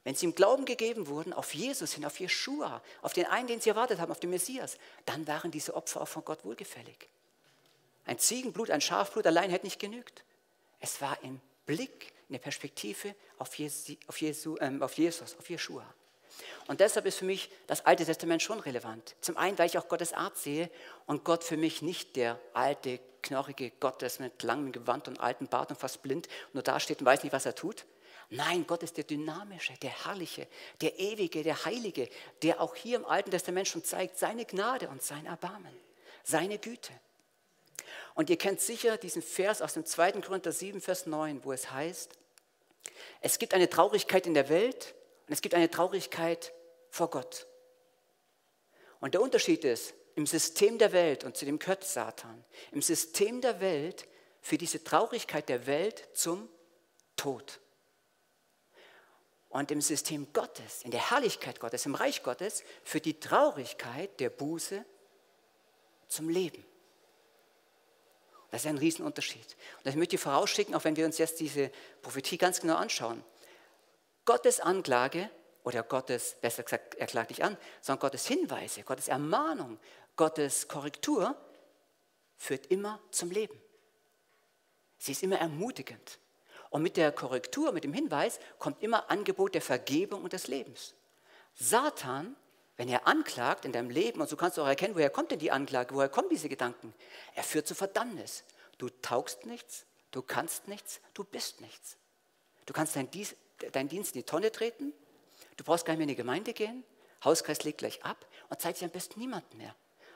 Wenn 0.03 0.15
sie 0.15 0.25
im 0.25 0.35
Glauben 0.35 0.65
gegeben 0.65 1.07
wurden 1.07 1.33
auf 1.33 1.53
Jesus 1.53 1.93
hin, 1.93 2.05
auf 2.05 2.19
Jeshua, 2.19 2.81
auf 3.01 3.13
den 3.13 3.25
einen, 3.25 3.47
den 3.47 3.59
sie 3.59 3.69
erwartet 3.69 3.99
haben, 3.99 4.11
auf 4.11 4.19
den 4.19 4.29
Messias, 4.29 4.77
dann 5.05 5.25
waren 5.27 5.51
diese 5.51 5.73
Opfer 5.73 6.01
auch 6.01 6.07
von 6.07 6.23
Gott 6.23 6.45
wohlgefällig. 6.45 7.09
Ein 8.05 8.19
Ziegenblut, 8.19 8.69
ein 8.69 8.81
Schafblut 8.81 9.25
allein 9.25 9.49
hätte 9.49 9.65
nicht 9.65 9.79
genügt. 9.79 10.23
Es 10.79 11.01
war 11.01 11.17
im 11.23 11.41
Blick, 11.65 12.13
in 12.29 12.33
der 12.33 12.39
Perspektive 12.39 13.15
auf, 13.39 13.55
Jesu, 13.55 13.95
auf, 14.07 14.21
Jesu, 14.21 14.57
ähm, 14.59 14.83
auf 14.83 14.93
Jesus, 14.95 15.35
auf 15.37 15.49
Jeshua. 15.49 15.91
Und 16.67 16.79
deshalb 16.79 17.05
ist 17.05 17.19
für 17.19 17.25
mich 17.25 17.49
das 17.67 17.85
Alte 17.85 18.05
Testament 18.05 18.41
schon 18.41 18.59
relevant. 18.59 19.15
Zum 19.21 19.37
einen, 19.37 19.57
weil 19.57 19.67
ich 19.67 19.77
auch 19.77 19.87
Gottes 19.87 20.13
Art 20.13 20.37
sehe 20.37 20.69
und 21.05 21.23
Gott 21.23 21.43
für 21.43 21.57
mich 21.57 21.81
nicht 21.81 22.15
der 22.15 22.39
alte, 22.53 22.99
knorrige 23.21 23.71
Gott 23.79 24.01
ist 24.01 24.19
mit 24.19 24.41
langem 24.43 24.71
Gewand 24.71 25.07
und 25.07 25.19
alten 25.19 25.47
Bart 25.47 25.69
und 25.69 25.79
fast 25.79 26.01
blind, 26.01 26.27
nur 26.53 26.63
da 26.63 26.79
steht 26.79 26.99
und 26.99 27.05
weiß 27.05 27.23
nicht, 27.23 27.33
was 27.33 27.45
er 27.45 27.55
tut. 27.55 27.85
Nein, 28.29 28.65
Gott 28.65 28.81
ist 28.81 28.97
der 28.97 29.03
Dynamische, 29.03 29.73
der 29.81 30.05
Herrliche, 30.05 30.47
der 30.81 30.99
Ewige, 30.99 31.43
der 31.43 31.65
Heilige, 31.65 32.09
der 32.41 32.59
auch 32.59 32.75
hier 32.75 32.97
im 32.97 33.05
Alten 33.05 33.29
Testament 33.29 33.67
schon 33.67 33.83
zeigt 33.83 34.17
seine 34.17 34.45
Gnade 34.45 34.89
und 34.89 35.03
sein 35.03 35.27
Erbarmen, 35.27 35.75
seine 36.23 36.57
Güte. 36.57 36.93
Und 38.15 38.29
ihr 38.31 38.37
kennt 38.37 38.61
sicher 38.61 38.97
diesen 38.97 39.21
Vers 39.21 39.61
aus 39.61 39.73
dem 39.73 39.85
2. 39.85 40.13
Korinther 40.13 40.51
7, 40.51 40.81
Vers 40.81 41.05
9, 41.05 41.43
wo 41.43 41.51
es 41.51 41.69
heißt, 41.69 42.17
es 43.21 43.37
gibt 43.37 43.53
eine 43.53 43.69
Traurigkeit 43.69 44.25
in 44.25 44.33
der 44.33 44.49
Welt 44.49 44.95
und 45.27 45.33
es 45.33 45.41
gibt 45.41 45.55
eine 45.55 45.69
Traurigkeit 45.69 46.53
vor 46.89 47.09
Gott. 47.09 47.47
Und 48.99 49.13
der 49.13 49.21
Unterschied 49.21 49.63
ist, 49.63 49.93
im 50.15 50.25
System 50.25 50.77
der 50.77 50.93
Welt, 50.93 51.23
und 51.23 51.35
zu 51.35 51.45
dem 51.45 51.59
gehört 51.59 51.83
Satan, 51.83 52.43
im 52.71 52.81
System 52.81 53.41
der 53.41 53.59
Welt 53.59 54.07
für 54.41 54.57
diese 54.57 54.83
Traurigkeit 54.83 55.49
der 55.49 55.67
Welt 55.67 56.07
zum 56.13 56.47
Tod. 57.15 57.59
Und 59.49 59.71
im 59.71 59.81
System 59.81 60.31
Gottes, 60.33 60.83
in 60.83 60.91
der 60.91 61.11
Herrlichkeit 61.11 61.59
Gottes, 61.59 61.85
im 61.85 61.95
Reich 61.95 62.23
Gottes, 62.23 62.63
für 62.83 63.01
die 63.01 63.19
Traurigkeit 63.19 64.19
der 64.19 64.29
Buße 64.29 64.85
zum 66.07 66.29
Leben. 66.29 66.63
Das 68.51 68.61
ist 68.61 68.67
ein 68.67 68.77
Riesenunterschied. 68.77 69.57
Und 69.77 69.85
das 69.85 69.95
möchte 69.95 70.15
ich 70.15 70.21
vorausschicken, 70.21 70.75
auch 70.75 70.83
wenn 70.83 70.95
wir 70.95 71.05
uns 71.05 71.17
jetzt 71.17 71.39
diese 71.39 71.71
Prophetie 72.01 72.37
ganz 72.37 72.61
genau 72.61 72.75
anschauen. 72.75 73.23
Gottes 74.25 74.59
Anklage 74.59 75.29
oder 75.63 75.83
Gottes, 75.83 76.35
besser 76.41 76.63
gesagt, 76.63 76.95
er 76.95 77.07
klagt 77.07 77.29
nicht 77.29 77.43
an, 77.43 77.57
sondern 77.81 78.01
Gottes 78.01 78.27
Hinweise, 78.27 78.83
Gottes 78.83 79.07
Ermahnung, 79.07 79.79
Gottes 80.15 80.67
Korrektur 80.67 81.35
führt 82.37 82.67
immer 82.67 82.99
zum 83.11 83.31
Leben. 83.31 83.59
Sie 84.97 85.11
ist 85.11 85.23
immer 85.23 85.37
ermutigend. 85.37 86.19
Und 86.69 86.81
mit 86.81 86.97
der 86.97 87.11
Korrektur, 87.11 87.71
mit 87.71 87.83
dem 87.83 87.93
Hinweis, 87.93 88.39
kommt 88.59 88.81
immer 88.81 89.09
Angebot 89.09 89.53
der 89.53 89.61
Vergebung 89.61 90.23
und 90.23 90.33
des 90.33 90.47
Lebens. 90.47 90.93
Satan, 91.53 92.35
wenn 92.75 92.89
er 92.89 93.07
anklagt 93.07 93.65
in 93.65 93.71
deinem 93.71 93.89
Leben, 93.89 94.19
und 94.19 94.27
so 94.27 94.35
kannst 94.35 94.57
du 94.57 94.61
auch 94.61 94.67
erkennen, 94.67 94.95
woher 94.95 95.09
kommt 95.09 95.31
denn 95.31 95.39
die 95.39 95.51
Anklage, 95.51 95.95
woher 95.95 96.09
kommen 96.09 96.29
diese 96.29 96.49
Gedanken? 96.49 96.93
Er 97.33 97.43
führt 97.43 97.67
zu 97.67 97.75
Verdammnis. 97.75 98.43
Du 98.77 98.89
taugst 98.89 99.45
nichts, 99.45 99.85
du 100.11 100.21
kannst 100.21 100.67
nichts, 100.67 100.99
du 101.13 101.23
bist 101.23 101.61
nichts. 101.61 101.97
Du 102.65 102.73
kannst 102.73 102.95
deinen 103.71 103.73
dein 103.73 103.89
Dienst 103.89 104.15
in 104.15 104.21
die 104.21 104.25
Tonne 104.25 104.51
treten, 104.51 104.93
du 105.57 105.63
brauchst 105.63 105.85
gar 105.85 105.93
nicht 105.93 105.99
mehr 105.99 106.03
in 106.05 106.09
die 106.09 106.15
Gemeinde 106.15 106.53
gehen, 106.53 106.83
Hauskreis 107.23 107.63
legt 107.63 107.79
gleich 107.79 108.03
ab 108.03 108.25
und 108.49 108.61
zeigt 108.61 108.77
sich 108.77 108.85
am 108.85 108.91
besten 108.91 109.19
niemanden 109.19 109.57
mehr. 109.57 109.75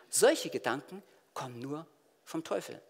Solche 0.10 0.50
Gedanken 0.50 1.04
kommen 1.34 1.60
nur 1.60 1.86
vom 2.24 2.44
Teufel, 2.44 2.82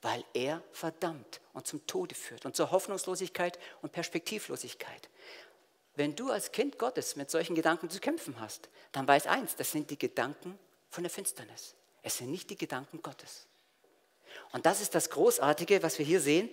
weil 0.00 0.24
er 0.34 0.62
verdammt 0.72 1.40
und 1.52 1.66
zum 1.66 1.86
Tode 1.86 2.14
führt 2.14 2.46
und 2.46 2.56
zur 2.56 2.70
Hoffnungslosigkeit 2.70 3.58
und 3.82 3.92
Perspektivlosigkeit. 3.92 5.08
Wenn 5.94 6.16
du 6.16 6.30
als 6.30 6.52
Kind 6.52 6.78
Gottes 6.78 7.16
mit 7.16 7.30
solchen 7.30 7.54
Gedanken 7.54 7.90
zu 7.90 8.00
kämpfen 8.00 8.40
hast, 8.40 8.70
dann 8.92 9.06
weiß 9.06 9.26
eins, 9.26 9.56
das 9.56 9.72
sind 9.72 9.90
die 9.90 9.98
Gedanken 9.98 10.58
von 10.88 11.04
der 11.04 11.10
Finsternis. 11.10 11.74
Es 12.02 12.16
sind 12.16 12.30
nicht 12.30 12.48
die 12.50 12.56
Gedanken 12.56 13.02
Gottes. 13.02 13.46
Und 14.52 14.64
das 14.64 14.80
ist 14.80 14.94
das 14.94 15.10
Großartige, 15.10 15.82
was 15.82 15.98
wir 15.98 16.06
hier 16.06 16.20
sehen. 16.20 16.48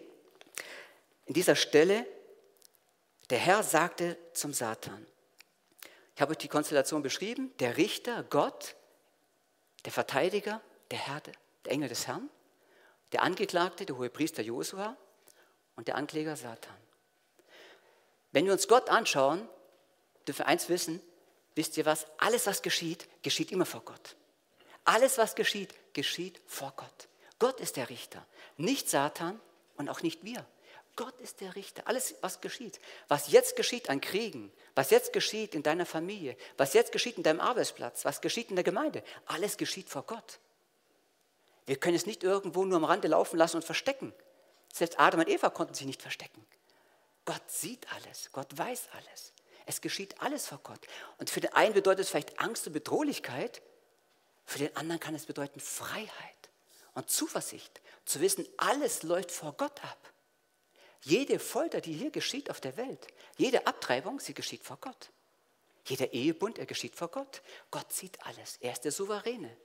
In 1.26 1.34
dieser 1.34 1.56
Stelle, 1.56 2.06
der 3.30 3.38
Herr 3.40 3.64
sagte 3.64 4.18
zum 4.34 4.54
Satan, 4.54 5.06
ich 6.16 6.22
habe 6.22 6.32
euch 6.32 6.38
die 6.38 6.48
Konstellation 6.48 7.02
beschrieben, 7.02 7.54
der 7.60 7.78
Richter, 7.78 8.24
Gott, 8.24 8.76
der 9.86 9.92
Verteidiger, 9.92 10.62
der 10.92 11.00
Herr, 11.00 11.22
der 11.22 11.72
Engel 11.72 11.90
des 11.90 12.08
Herrn, 12.08 12.30
der 13.12 13.24
Angeklagte, 13.24 13.86
der 13.86 13.98
hohe 13.98 14.10
Priester 14.10 14.44
Josua 14.44 14.98
und 15.76 15.88
der 15.88 15.96
Ankläger 15.96 16.36
Satan. 16.36 16.76
Wenn 18.32 18.46
wir 18.46 18.54
uns 18.54 18.68
Gott 18.68 18.90
anschauen, 18.90 19.48
dürfen 20.28 20.40
wir 20.40 20.48
eins 20.48 20.70
wissen, 20.70 21.02
wisst 21.56 21.78
ihr 21.78 21.86
was, 21.86 22.06
alles 22.18 22.46
was 22.48 22.62
geschieht, 22.62 23.08
geschieht 23.24 23.52
immer 23.52 23.66
vor 23.66 23.82
Gott. 23.82 24.16
Alles 24.84 25.18
was 25.18 25.36
geschieht, 25.36 25.74
geschieht 25.94 26.42
vor 26.46 26.74
Gott. 26.76 27.08
Gott 27.40 27.60
ist 27.60 27.78
der 27.78 27.90
Richter, 27.90 28.26
nicht 28.58 28.90
Satan 28.90 29.40
und 29.78 29.90
auch 29.90 30.02
nicht 30.02 30.24
wir. 30.24 30.46
Gott 31.00 31.18
ist 31.22 31.40
der 31.40 31.56
Richter. 31.56 31.88
Alles, 31.88 32.16
was 32.20 32.42
geschieht, 32.42 32.78
was 33.08 33.32
jetzt 33.32 33.56
geschieht 33.56 33.90
an 33.90 34.02
Kriegen, 34.02 34.52
was 34.76 34.90
jetzt 34.90 35.14
geschieht 35.14 35.56
in 35.56 35.64
deiner 35.64 35.86
Familie, 35.86 36.36
was 36.58 36.74
jetzt 36.74 36.92
geschieht 36.92 37.16
in 37.16 37.24
deinem 37.24 37.40
Arbeitsplatz, 37.40 38.04
was 38.04 38.20
geschieht 38.20 38.50
in 38.50 38.58
der 38.58 38.66
Gemeinde, 38.66 39.02
alles 39.26 39.56
geschieht 39.56 39.90
vor 39.90 40.04
Gott. 40.04 40.40
Wir 41.66 41.78
können 41.78 41.96
es 41.96 42.06
nicht 42.06 42.22
irgendwo 42.22 42.66
nur 42.66 42.76
am 42.76 42.84
Rande 42.84 43.08
laufen 43.08 43.38
lassen 43.38 43.56
und 43.56 43.64
verstecken. 43.64 44.14
Selbst 44.74 45.00
Adam 45.00 45.22
und 45.22 45.30
Eva 45.30 45.50
konnten 45.50 45.74
sich 45.74 45.88
nicht 45.88 46.02
verstecken. 46.02 46.46
Gott 47.24 47.50
sieht 47.50 47.88
alles, 47.94 48.30
Gott 48.34 48.58
weiß 48.58 48.90
alles. 48.92 49.32
Es 49.66 49.80
geschieht 49.80 50.22
alles 50.22 50.48
vor 50.48 50.60
Gott. 50.64 50.86
Und 51.18 51.30
für 51.30 51.40
den 51.40 51.54
einen 51.54 51.76
bedeutet 51.76 52.02
es 52.02 52.10
vielleicht 52.10 52.42
Angst 52.42 52.68
und 52.68 52.74
Bedrohlichkeit, 52.74 53.62
für 54.44 54.60
den 54.60 54.76
anderen 54.76 55.00
kann 55.00 55.16
es 55.16 55.28
bedeuten 55.28 55.62
Freiheit 55.62 56.50
und 56.94 57.10
Zuversicht, 57.10 57.80
zu 58.04 58.20
wissen, 58.20 58.46
alles 58.58 59.04
läuft 59.04 59.32
vor 59.32 59.54
Gott 59.54 59.82
ab. 59.86 60.12
Jede 61.02 61.40
Folter, 61.40 61.82
die 61.82 61.94
hier 61.94 62.12
geschieht 62.12 62.50
auf 62.50 62.60
der 62.60 62.78
Welt, 62.78 63.08
jede 63.38 63.66
Abtreibung, 63.68 64.20
sie 64.20 64.34
geschieht 64.34 64.64
vor 64.64 64.78
Gott. 64.82 65.12
Jeder 65.86 66.14
Ehebund, 66.14 66.60
er 66.60 66.66
geschieht 66.66 66.96
vor 66.96 67.08
Gott. 67.08 67.42
Gott 67.72 67.92
sieht 67.92 68.24
alles. 68.26 68.58
Er 68.58 68.74
ist 68.74 68.82
der 68.82 68.92
Souveräne. 68.92 69.56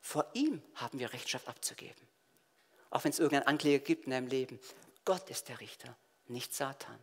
Vor 0.00 0.28
ihm 0.34 0.62
haben 0.74 0.98
wir 0.98 1.12
Rechtschaft 1.12 1.48
abzugeben. 1.48 2.06
Auch 2.90 3.04
wenn 3.04 3.12
es 3.12 3.18
irgendeinen 3.18 3.48
Ankläger 3.48 3.84
gibt 3.84 4.04
in 4.04 4.10
deinem 4.10 4.28
Leben. 4.28 4.60
Gott 5.04 5.30
ist 5.30 5.48
der 5.48 5.60
Richter, 5.60 5.96
nicht 6.26 6.54
Satan. 6.54 6.98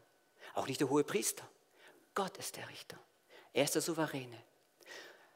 Auch 0.53 0.67
nicht 0.67 0.79
der 0.79 0.89
hohe 0.89 1.03
Priester. 1.03 1.47
Gott 2.13 2.37
ist 2.37 2.55
der 2.55 2.69
Richter. 2.69 2.99
Er 3.53 3.63
ist 3.63 3.75
der 3.75 3.81
Souveräne. 3.81 4.41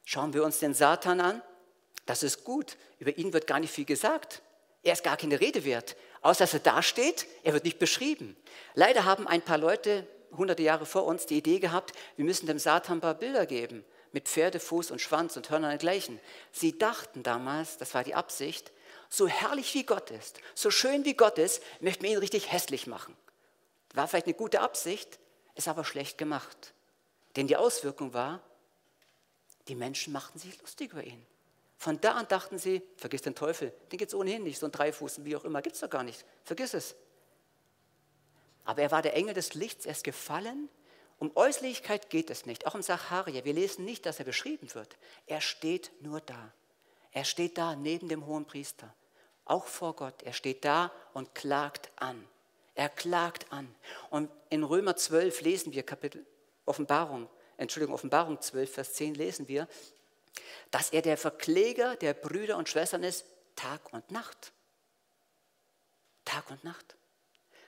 Schauen 0.05 0.33
wir 0.33 0.43
uns 0.43 0.59
den 0.59 0.73
Satan 0.73 1.19
an. 1.19 1.41
Das 2.05 2.23
ist 2.23 2.43
gut. 2.43 2.77
Über 2.99 3.17
ihn 3.17 3.33
wird 3.33 3.47
gar 3.47 3.59
nicht 3.59 3.73
viel 3.73 3.85
gesagt. 3.85 4.41
Er 4.81 4.93
ist 4.93 5.03
gar 5.03 5.17
keine 5.17 5.39
Rede 5.39 5.65
wert. 5.65 5.95
Außer 6.21 6.43
dass 6.43 6.53
er 6.53 6.59
dasteht, 6.59 7.27
er 7.43 7.53
wird 7.53 7.63
nicht 7.63 7.79
beschrieben. 7.79 8.35
Leider 8.73 9.05
haben 9.05 9.27
ein 9.27 9.41
paar 9.41 9.57
Leute 9.57 10.07
hunderte 10.35 10.63
Jahre 10.63 10.85
vor 10.85 11.05
uns 11.05 11.25
die 11.25 11.37
Idee 11.37 11.59
gehabt, 11.59 11.93
wir 12.15 12.25
müssen 12.25 12.47
dem 12.47 12.59
Satan 12.59 12.97
ein 12.97 13.01
paar 13.01 13.15
Bilder 13.15 13.45
geben 13.45 13.83
mit 14.11 14.27
Pferdefuß 14.27 14.91
und 14.91 15.01
Schwanz 15.01 15.37
und 15.37 15.49
Hörnern 15.49 15.71
und 15.71 15.81
dergleichen. 15.81 16.19
Sie 16.51 16.77
dachten 16.77 17.23
damals, 17.23 17.77
das 17.77 17.93
war 17.93 18.03
die 18.03 18.15
Absicht, 18.15 18.71
so 19.09 19.27
herrlich 19.27 19.73
wie 19.73 19.83
Gott 19.83 20.11
ist, 20.11 20.39
so 20.55 20.71
schön 20.71 21.05
wie 21.05 21.15
Gott 21.15 21.37
ist, 21.37 21.63
möchten 21.79 22.03
wir 22.03 22.11
ihn 22.11 22.17
richtig 22.17 22.51
hässlich 22.51 22.87
machen. 22.87 23.15
War 23.93 24.07
vielleicht 24.07 24.27
eine 24.27 24.35
gute 24.35 24.61
Absicht, 24.61 25.19
ist 25.55 25.67
aber 25.67 25.83
schlecht 25.83 26.17
gemacht. 26.17 26.73
Denn 27.35 27.47
die 27.47 27.57
Auswirkung 27.57 28.13
war, 28.13 28.41
die 29.67 29.75
Menschen 29.75 30.13
machten 30.13 30.39
sich 30.39 30.59
lustig 30.61 30.91
über 30.91 31.03
ihn. 31.03 31.25
Von 31.79 31.99
da 31.99 32.11
an 32.11 32.27
dachten 32.27 32.59
sie, 32.59 32.83
vergiss 32.97 33.23
den 33.23 33.33
Teufel, 33.33 33.73
den 33.91 33.97
gibt 33.97 34.11
es 34.11 34.15
ohnehin 34.15 34.43
nicht, 34.43 34.59
so 34.59 34.67
ein 34.67 34.71
Dreifuß, 34.71 35.25
wie 35.25 35.35
auch 35.35 35.45
immer, 35.45 35.63
gibt 35.63 35.73
es 35.73 35.81
doch 35.81 35.89
gar 35.89 36.03
nicht, 36.03 36.23
vergiss 36.43 36.75
es. 36.75 36.95
Aber 38.65 38.83
er 38.83 38.91
war 38.91 39.01
der 39.01 39.15
Engel 39.15 39.33
des 39.33 39.55
Lichts, 39.55 39.87
er 39.87 39.93
ist 39.93 40.03
gefallen 40.03 40.69
um 41.19 41.35
Äußerlichkeit 41.35 42.09
geht 42.09 42.29
es 42.29 42.45
nicht. 42.45 42.65
Auch 42.65 42.75
im 42.75 42.81
Sacharia, 42.81 43.43
wir 43.43 43.53
lesen 43.53 43.83
nicht, 43.83 44.05
dass 44.05 44.19
er 44.19 44.25
beschrieben 44.25 44.73
wird. 44.73 44.97
Er 45.27 45.41
steht 45.41 45.91
nur 46.01 46.21
da. 46.21 46.53
Er 47.11 47.25
steht 47.25 47.57
da 47.57 47.75
neben 47.75 48.07
dem 48.07 48.25
hohen 48.25 48.45
Priester. 48.45 48.93
Auch 49.43 49.65
vor 49.65 49.95
Gott. 49.95 50.23
Er 50.23 50.31
steht 50.31 50.63
da 50.63 50.91
und 51.13 51.35
klagt 51.35 51.91
an. 51.97 52.25
Er 52.73 52.87
klagt 52.87 53.51
an. 53.51 53.73
Und 54.09 54.29
in 54.49 54.63
Römer 54.63 54.95
12 54.95 55.41
lesen 55.41 55.73
wir 55.73 55.83
Kapitel 55.83 56.25
Offenbarung, 56.65 57.27
Entschuldigung, 57.57 57.95
Offenbarung 57.95 58.39
12, 58.39 58.73
Vers 58.73 58.93
10 58.93 59.15
lesen 59.15 59.47
wir, 59.47 59.67
dass 60.71 60.91
er 60.91 61.01
der 61.01 61.17
Verkläger 61.17 61.95
der 61.95 62.13
Brüder 62.13 62.57
und 62.57 62.69
Schwestern 62.69 63.03
ist, 63.03 63.25
Tag 63.55 63.93
und 63.93 64.09
Nacht. 64.11 64.53
Tag 66.25 66.49
und 66.49 66.63
Nacht. 66.63 66.95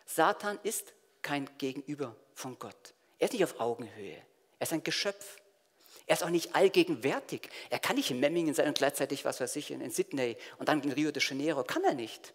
Satan 0.06 0.60
ist 0.64 0.94
kein 1.22 1.50
Gegenüber 1.58 2.16
von 2.34 2.58
Gott. 2.60 2.94
Er 3.20 3.26
ist 3.26 3.34
nicht 3.34 3.44
auf 3.44 3.60
Augenhöhe. 3.60 4.22
Er 4.60 4.62
ist 4.62 4.74
ein 4.74 4.84
Geschöpf. 4.84 5.38
Er 6.06 6.14
ist 6.14 6.24
auch 6.24 6.30
nicht 6.30 6.56
allgegenwärtig. 6.56 7.50
Er 7.70 7.80
kann 7.80 7.96
nicht 7.96 8.12
in 8.12 8.20
Memmingen 8.20 8.54
sein 8.54 8.68
und 8.68 8.78
gleichzeitig, 8.78 9.26
was 9.26 9.40
weiß 9.40 9.56
ich, 9.56 9.72
in 9.72 9.92
Sydney 9.92 10.38
und 10.58 10.70
dann 10.70 10.82
in 10.82 10.92
Rio 10.92 11.12
de 11.12 11.22
Janeiro. 11.24 11.64
Kann 11.64 11.84
er 11.84 11.94
nicht. 11.94 12.34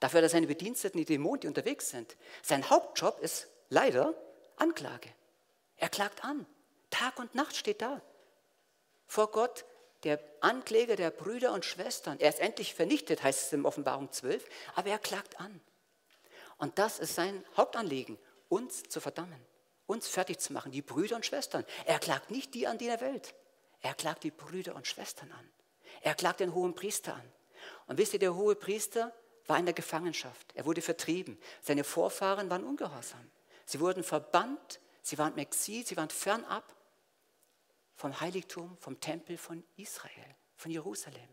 Dafür 0.00 0.18
hat 0.18 0.24
er 0.24 0.28
seine 0.30 0.46
Bediensteten, 0.46 0.98
die 0.98 1.04
Dämonen, 1.04 1.40
die 1.40 1.48
unterwegs 1.48 1.90
sind. 1.90 2.16
Sein 2.42 2.68
Hauptjob 2.68 3.20
ist 3.20 3.48
leider 3.68 4.14
Anklage. 4.56 5.10
Er 5.76 5.88
klagt 5.88 6.24
an. 6.24 6.46
Tag 6.90 7.18
und 7.18 7.34
Nacht 7.34 7.56
steht 7.56 7.82
da. 7.82 8.02
Vor 9.06 9.30
Gott, 9.30 9.64
der 10.02 10.20
Ankläger 10.40 10.96
der 10.96 11.10
Brüder 11.10 11.52
und 11.52 11.64
Schwestern. 11.64 12.20
Er 12.20 12.28
ist 12.28 12.40
endlich 12.40 12.74
vernichtet, 12.74 13.22
heißt 13.22 13.46
es 13.46 13.52
in 13.52 13.64
Offenbarung 13.64 14.12
12, 14.12 14.44
aber 14.74 14.90
er 14.90 14.98
klagt 14.98 15.40
an. 15.40 15.60
Und 16.58 16.78
das 16.78 16.98
ist 16.98 17.14
sein 17.14 17.44
Hauptanliegen, 17.56 18.18
uns 18.48 18.84
zu 18.84 19.00
verdammen, 19.00 19.40
uns 19.86 20.08
fertig 20.08 20.38
zu 20.38 20.52
machen, 20.52 20.72
die 20.72 20.82
Brüder 20.82 21.16
und 21.16 21.26
Schwestern. 21.26 21.64
Er 21.84 21.98
klagt 21.98 22.30
nicht 22.30 22.54
die 22.54 22.66
an 22.66 22.78
der 22.78 23.00
Welt, 23.00 23.34
er 23.80 23.94
klagt 23.94 24.24
die 24.24 24.30
Brüder 24.30 24.74
und 24.74 24.86
Schwestern 24.86 25.32
an. 25.32 25.50
Er 26.02 26.14
klagt 26.14 26.40
den 26.40 26.54
hohen 26.54 26.74
Priester 26.74 27.14
an. 27.14 27.32
Und 27.86 27.98
wisst 27.98 28.12
ihr, 28.12 28.18
der 28.18 28.34
hohe 28.34 28.54
Priester 28.54 29.12
war 29.46 29.58
in 29.58 29.64
der 29.64 29.74
Gefangenschaft. 29.74 30.52
Er 30.54 30.66
wurde 30.66 30.82
vertrieben. 30.82 31.38
Seine 31.62 31.84
Vorfahren 31.84 32.50
waren 32.50 32.64
ungehorsam. 32.64 33.30
Sie 33.64 33.80
wurden 33.80 34.04
verbannt, 34.04 34.80
sie 35.02 35.18
waren 35.18 35.32
im 35.32 35.38
Exil, 35.38 35.84
sie 35.84 35.96
waren 35.96 36.10
fernab 36.10 36.75
vom 37.96 38.20
Heiligtum, 38.20 38.76
vom 38.78 39.00
Tempel 39.00 39.38
von 39.38 39.64
Israel, 39.76 40.36
von 40.56 40.70
Jerusalem. 40.70 41.28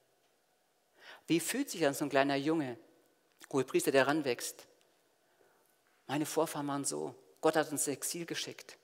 Wie 1.28 1.40
fühlt 1.40 1.70
sich 1.70 1.82
dann 1.82 1.94
so 1.94 2.06
ein 2.06 2.10
kleiner 2.10 2.36
Junge, 2.36 2.78
Hohepriester, 3.52 3.92
der 3.92 4.08
ranwächst? 4.08 4.66
Meine 6.08 6.26
Vorfahren 6.26 6.68
waren 6.68 6.86
so. 6.86 7.16
Gott 7.42 7.56
hat 7.56 7.72
uns 7.72 7.88
ins 7.88 7.96
Exil 7.96 8.26
geschickt. 8.26 8.78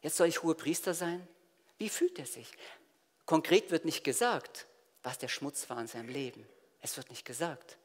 Jetzt 0.00 0.16
soll 0.16 0.28
ich 0.28 0.42
Hohepriester 0.42 0.94
sein? 0.94 1.26
Wie 1.78 1.88
fühlt 1.88 2.18
er 2.18 2.26
sich? 2.26 2.50
Konkret 3.24 3.70
wird 3.70 3.84
nicht 3.84 4.04
gesagt, 4.04 4.66
was 5.02 5.18
der 5.18 5.28
Schmutz 5.28 5.68
war 5.68 5.80
in 5.80 5.88
seinem 5.88 6.08
Leben. 6.08 6.46
Es 6.80 6.96
wird 6.96 7.10
nicht 7.10 7.24
gesagt. 7.24 7.76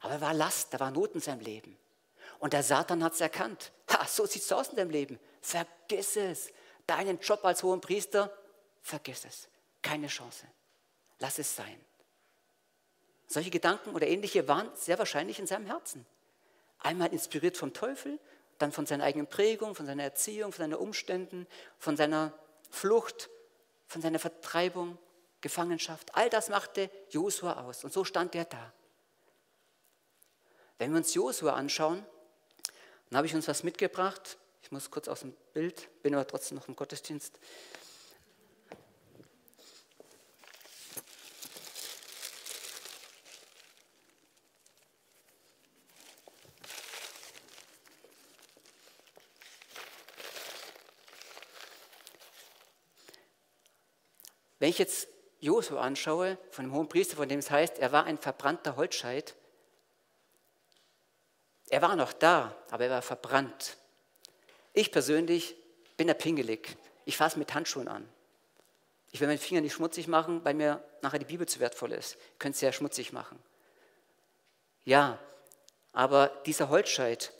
Aber 0.00 0.14
er 0.14 0.20
war 0.20 0.34
Last, 0.34 0.74
da 0.74 0.80
war 0.80 0.90
Not 0.90 1.14
in 1.14 1.20
seinem 1.20 1.40
Leben. 1.40 1.76
Und 2.38 2.52
der 2.52 2.62
Satan 2.62 3.04
hat 3.04 3.12
es 3.14 3.20
erkannt. 3.20 3.70
Ha, 3.90 4.06
so 4.06 4.26
sieht 4.26 4.42
es 4.42 4.52
aus 4.52 4.68
in 4.68 4.76
deinem 4.76 4.90
Leben. 4.90 5.20
Vergiss 5.40 6.16
es. 6.16 6.52
Deinen 6.86 7.20
Job 7.20 7.44
als 7.44 7.62
hohen 7.62 7.80
Priester, 7.80 8.36
vergiss 8.82 9.24
es. 9.24 9.48
Keine 9.82 10.08
Chance. 10.08 10.46
Lass 11.18 11.38
es 11.38 11.54
sein. 11.54 11.80
Solche 13.26 13.50
Gedanken 13.50 13.94
oder 13.94 14.06
ähnliche 14.06 14.48
waren 14.48 14.70
sehr 14.74 14.98
wahrscheinlich 14.98 15.38
in 15.38 15.46
seinem 15.46 15.66
Herzen. 15.66 16.04
Einmal 16.78 17.12
inspiriert 17.12 17.56
vom 17.56 17.72
Teufel, 17.72 18.18
dann 18.58 18.72
von 18.72 18.86
seiner 18.86 19.04
eigenen 19.04 19.28
Prägung, 19.28 19.74
von 19.74 19.86
seiner 19.86 20.02
Erziehung, 20.02 20.52
von 20.52 20.64
seinen 20.64 20.74
Umständen, 20.74 21.46
von 21.78 21.96
seiner 21.96 22.32
Flucht, 22.70 23.30
von 23.86 24.02
seiner 24.02 24.18
Vertreibung, 24.18 24.98
Gefangenschaft. 25.40 26.14
All 26.14 26.28
das 26.28 26.48
machte 26.48 26.90
Josua 27.10 27.64
aus. 27.64 27.84
Und 27.84 27.92
so 27.92 28.04
stand 28.04 28.34
er 28.34 28.44
da. 28.44 28.72
Wenn 30.78 30.90
wir 30.92 30.98
uns 30.98 31.14
Josua 31.14 31.54
anschauen, 31.54 32.04
dann 33.08 33.18
habe 33.18 33.26
ich 33.26 33.34
uns 33.34 33.48
was 33.48 33.62
mitgebracht. 33.62 34.38
Ich 34.62 34.70
muss 34.70 34.90
kurz 34.90 35.08
aus 35.08 35.20
dem 35.20 35.34
Bild, 35.52 35.88
bin 36.02 36.14
aber 36.14 36.26
trotzdem 36.26 36.58
noch 36.58 36.68
im 36.68 36.76
Gottesdienst. 36.76 37.38
Wenn 54.60 54.70
ich 54.70 54.78
jetzt 54.78 55.08
Josua 55.40 55.80
anschaue, 55.80 56.38
von 56.50 56.66
dem 56.66 56.74
hohen 56.74 56.88
Priester, 56.88 57.16
von 57.16 57.28
dem 57.28 57.40
es 57.40 57.50
heißt, 57.50 57.78
er 57.78 57.90
war 57.90 58.04
ein 58.04 58.18
verbrannter 58.18 58.76
Holzscheit, 58.76 59.34
er 61.70 61.82
war 61.82 61.96
noch 61.96 62.12
da, 62.12 62.54
aber 62.70 62.84
er 62.84 62.90
war 62.90 63.02
verbrannt. 63.02 63.76
Ich 64.72 64.92
persönlich 64.92 65.56
bin 65.96 66.08
da 66.08 66.14
pingelig. 66.14 66.76
Ich 67.04 67.16
fasse 67.16 67.38
mit 67.38 67.54
Handschuhen 67.54 67.88
an. 67.88 68.08
Ich 69.12 69.20
will 69.20 69.28
meinen 69.28 69.38
Finger 69.38 69.60
nicht 69.60 69.74
schmutzig 69.74 70.06
machen, 70.08 70.44
weil 70.44 70.54
mir 70.54 70.84
nachher 71.00 71.18
die 71.18 71.24
Bibel 71.24 71.48
zu 71.48 71.58
wertvoll 71.60 71.92
ist. 71.92 72.16
Ich 72.32 72.38
könnte 72.38 72.56
es 72.56 72.60
ja 72.60 72.72
schmutzig 72.72 73.12
machen. 73.12 73.38
Ja, 74.84 75.18
aber 75.92 76.28
dieser 76.46 76.68
Holzscheit, 76.68 77.32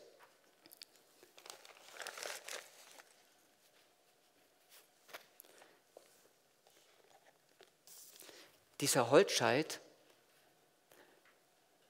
Dieser 8.80 9.10
Holzscheit, 9.10 9.80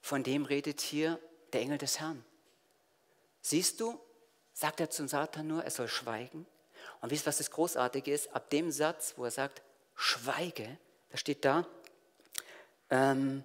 von 0.01 0.23
dem 0.23 0.45
redet 0.45 0.81
hier 0.81 1.19
der 1.53 1.61
Engel 1.61 1.77
des 1.77 1.99
Herrn. 1.99 2.23
Siehst 3.41 3.79
du, 3.79 3.99
sagt 4.53 4.79
er 4.79 4.89
zum 4.89 5.07
Satan 5.07 5.47
nur, 5.47 5.63
er 5.63 5.71
soll 5.71 5.87
schweigen. 5.87 6.45
Und 6.99 7.11
wisst 7.11 7.25
ihr, 7.25 7.27
was 7.27 7.37
das 7.37 7.51
Großartige 7.51 8.13
ist? 8.13 8.33
Ab 8.35 8.49
dem 8.49 8.71
Satz, 8.71 9.13
wo 9.17 9.25
er 9.25 9.31
sagt, 9.31 9.61
schweige, 9.95 10.77
da 11.09 11.17
steht 11.17 11.45
da, 11.45 11.67
ähm, 12.89 13.43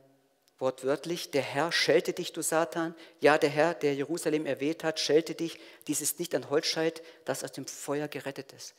wortwörtlich, 0.58 1.30
der 1.30 1.42
Herr 1.42 1.70
schelte 1.70 2.12
dich, 2.12 2.32
du 2.32 2.42
Satan. 2.42 2.94
Ja, 3.20 3.38
der 3.38 3.50
Herr, 3.50 3.74
der 3.74 3.94
Jerusalem 3.94 4.46
erwählt 4.46 4.82
hat, 4.84 4.98
schelte 4.98 5.34
dich. 5.34 5.60
Dies 5.86 6.00
ist 6.00 6.18
nicht 6.18 6.34
ein 6.34 6.50
Holzscheit, 6.50 7.02
das 7.24 7.44
aus 7.44 7.52
dem 7.52 7.66
Feuer 7.66 8.08
gerettet 8.08 8.52
ist. 8.52 8.74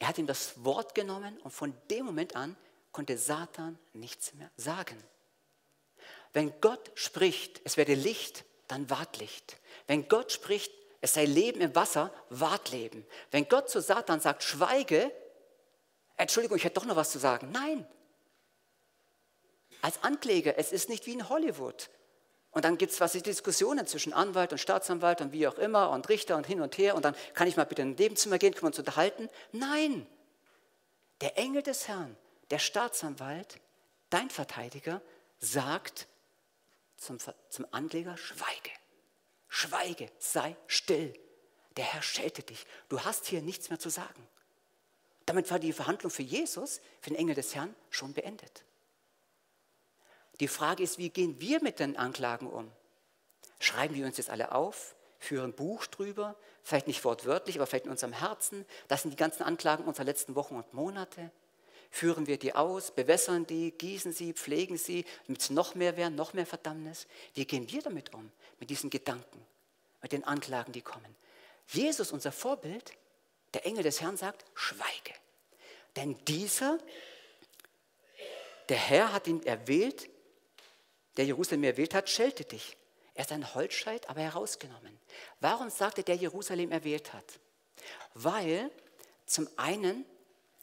Er 0.00 0.08
hat 0.08 0.18
ihm 0.18 0.26
das 0.26 0.64
Wort 0.64 0.94
genommen 0.94 1.38
und 1.38 1.50
von 1.50 1.74
dem 1.90 2.04
Moment 2.04 2.36
an 2.36 2.56
konnte 2.92 3.18
Satan 3.18 3.78
nichts 3.92 4.34
mehr 4.34 4.50
sagen. 4.56 5.02
Wenn 6.32 6.60
Gott 6.60 6.90
spricht, 6.94 7.60
es 7.64 7.76
werde 7.76 7.94
Licht, 7.94 8.44
dann 8.66 8.90
ward 8.90 9.18
Licht. 9.18 9.56
Wenn 9.86 10.08
Gott 10.08 10.32
spricht, 10.32 10.72
es 11.00 11.14
sei 11.14 11.24
Leben 11.24 11.60
im 11.60 11.74
Wasser, 11.74 12.12
ward 12.28 12.70
Leben. 12.70 13.06
Wenn 13.30 13.48
Gott 13.48 13.70
zu 13.70 13.80
Satan 13.80 14.20
sagt, 14.20 14.42
schweige, 14.42 15.12
Entschuldigung, 16.16 16.56
ich 16.56 16.64
hätte 16.64 16.80
doch 16.80 16.86
noch 16.86 16.96
was 16.96 17.10
zu 17.10 17.18
sagen. 17.18 17.50
Nein. 17.52 17.86
Als 19.80 20.02
Ankläger, 20.02 20.58
es 20.58 20.72
ist 20.72 20.88
nicht 20.88 21.06
wie 21.06 21.12
in 21.12 21.28
Hollywood. 21.28 21.88
Und 22.50 22.64
dann 22.64 22.78
gibt 22.78 22.92
es 22.92 23.00
was 23.00 23.12
Diskussionen 23.12 23.86
zwischen 23.86 24.12
Anwalt 24.12 24.52
und 24.52 24.58
Staatsanwalt 24.58 25.20
und 25.20 25.32
wie 25.32 25.46
auch 25.46 25.58
immer 25.58 25.90
und 25.90 26.08
Richter 26.08 26.36
und 26.36 26.46
hin 26.46 26.60
und 26.60 26.76
her 26.78 26.96
und 26.96 27.04
dann 27.04 27.14
kann 27.34 27.46
ich 27.46 27.56
mal 27.56 27.64
bitte 27.64 27.82
in 27.82 27.90
ein 27.90 27.94
Nebenzimmer 27.94 28.38
gehen, 28.38 28.52
können 28.52 28.64
wir 28.64 28.68
uns 28.68 28.78
unterhalten. 28.78 29.28
Nein. 29.52 30.06
Der 31.20 31.36
Engel 31.36 31.62
des 31.62 31.86
Herrn 31.88 32.16
der 32.50 32.58
Staatsanwalt, 32.58 33.60
dein 34.10 34.30
Verteidiger, 34.30 35.02
sagt 35.38 36.06
zum, 36.96 37.18
zum 37.48 37.66
Ankläger, 37.70 38.16
schweige, 38.16 38.70
schweige, 39.48 40.10
sei 40.18 40.56
still. 40.66 41.14
Der 41.76 41.84
Herr 41.84 42.02
schelte 42.02 42.42
dich. 42.42 42.66
Du 42.88 43.00
hast 43.04 43.26
hier 43.26 43.40
nichts 43.40 43.70
mehr 43.70 43.78
zu 43.78 43.88
sagen. 43.88 44.26
Damit 45.26 45.50
war 45.50 45.58
die 45.58 45.72
Verhandlung 45.72 46.10
für 46.10 46.22
Jesus, 46.22 46.80
für 47.00 47.10
den 47.10 47.16
Engel 47.16 47.34
des 47.34 47.54
Herrn, 47.54 47.74
schon 47.90 48.14
beendet. 48.14 48.64
Die 50.40 50.48
Frage 50.48 50.82
ist, 50.82 50.98
wie 50.98 51.10
gehen 51.10 51.40
wir 51.40 51.62
mit 51.62 51.78
den 51.80 51.96
Anklagen 51.96 52.48
um? 52.48 52.70
Schreiben 53.60 53.94
wir 53.94 54.06
uns 54.06 54.16
jetzt 54.16 54.30
alle 54.30 54.52
auf, 54.52 54.96
führen 55.18 55.52
Buch 55.52 55.86
drüber, 55.86 56.36
vielleicht 56.62 56.86
nicht 56.86 57.04
wortwörtlich, 57.04 57.56
aber 57.56 57.66
vielleicht 57.66 57.86
in 57.86 57.90
unserem 57.90 58.12
Herzen. 58.12 58.64
Das 58.86 59.02
sind 59.02 59.10
die 59.10 59.16
ganzen 59.16 59.42
Anklagen 59.42 59.84
unserer 59.84 60.04
letzten 60.04 60.34
Wochen 60.34 60.56
und 60.56 60.72
Monate 60.74 61.30
führen 61.90 62.26
wir 62.26 62.38
die 62.38 62.54
aus, 62.54 62.90
bewässern 62.90 63.46
die, 63.46 63.72
gießen 63.72 64.12
sie, 64.12 64.32
pflegen 64.32 64.76
sie, 64.76 65.04
damit 65.26 65.42
es 65.42 65.50
noch 65.50 65.74
mehr 65.74 65.96
werden, 65.96 66.14
noch 66.14 66.32
mehr 66.32 66.46
Verdammnis. 66.46 67.06
Wie 67.34 67.44
gehen 67.44 67.70
wir 67.70 67.82
damit 67.82 68.12
um, 68.14 68.30
mit 68.60 68.70
diesen 68.70 68.90
Gedanken, 68.90 69.44
mit 70.02 70.12
den 70.12 70.24
Anklagen, 70.24 70.72
die 70.72 70.82
kommen? 70.82 71.14
Jesus, 71.68 72.12
unser 72.12 72.32
Vorbild, 72.32 72.92
der 73.54 73.66
Engel 73.66 73.82
des 73.82 74.00
Herrn 74.00 74.16
sagt, 74.16 74.44
schweige. 74.54 75.14
Denn 75.96 76.16
dieser, 76.26 76.78
der 78.68 78.76
Herr 78.76 79.12
hat 79.12 79.26
ihn 79.26 79.42
erwählt, 79.44 80.08
der 81.16 81.24
Jerusalem 81.24 81.64
erwählt 81.64 81.94
hat, 81.94 82.08
schelte 82.08 82.44
dich. 82.44 82.76
Er 83.14 83.24
ist 83.24 83.32
ein 83.32 83.54
Holzscheit, 83.54 84.08
aber 84.08 84.20
herausgenommen. 84.20 84.96
Warum 85.40 85.70
sagt 85.70 85.98
er, 85.98 86.04
der 86.04 86.14
Jerusalem 86.14 86.70
erwählt 86.70 87.12
hat? 87.12 87.40
Weil 88.14 88.70
zum 89.26 89.48
einen 89.56 90.06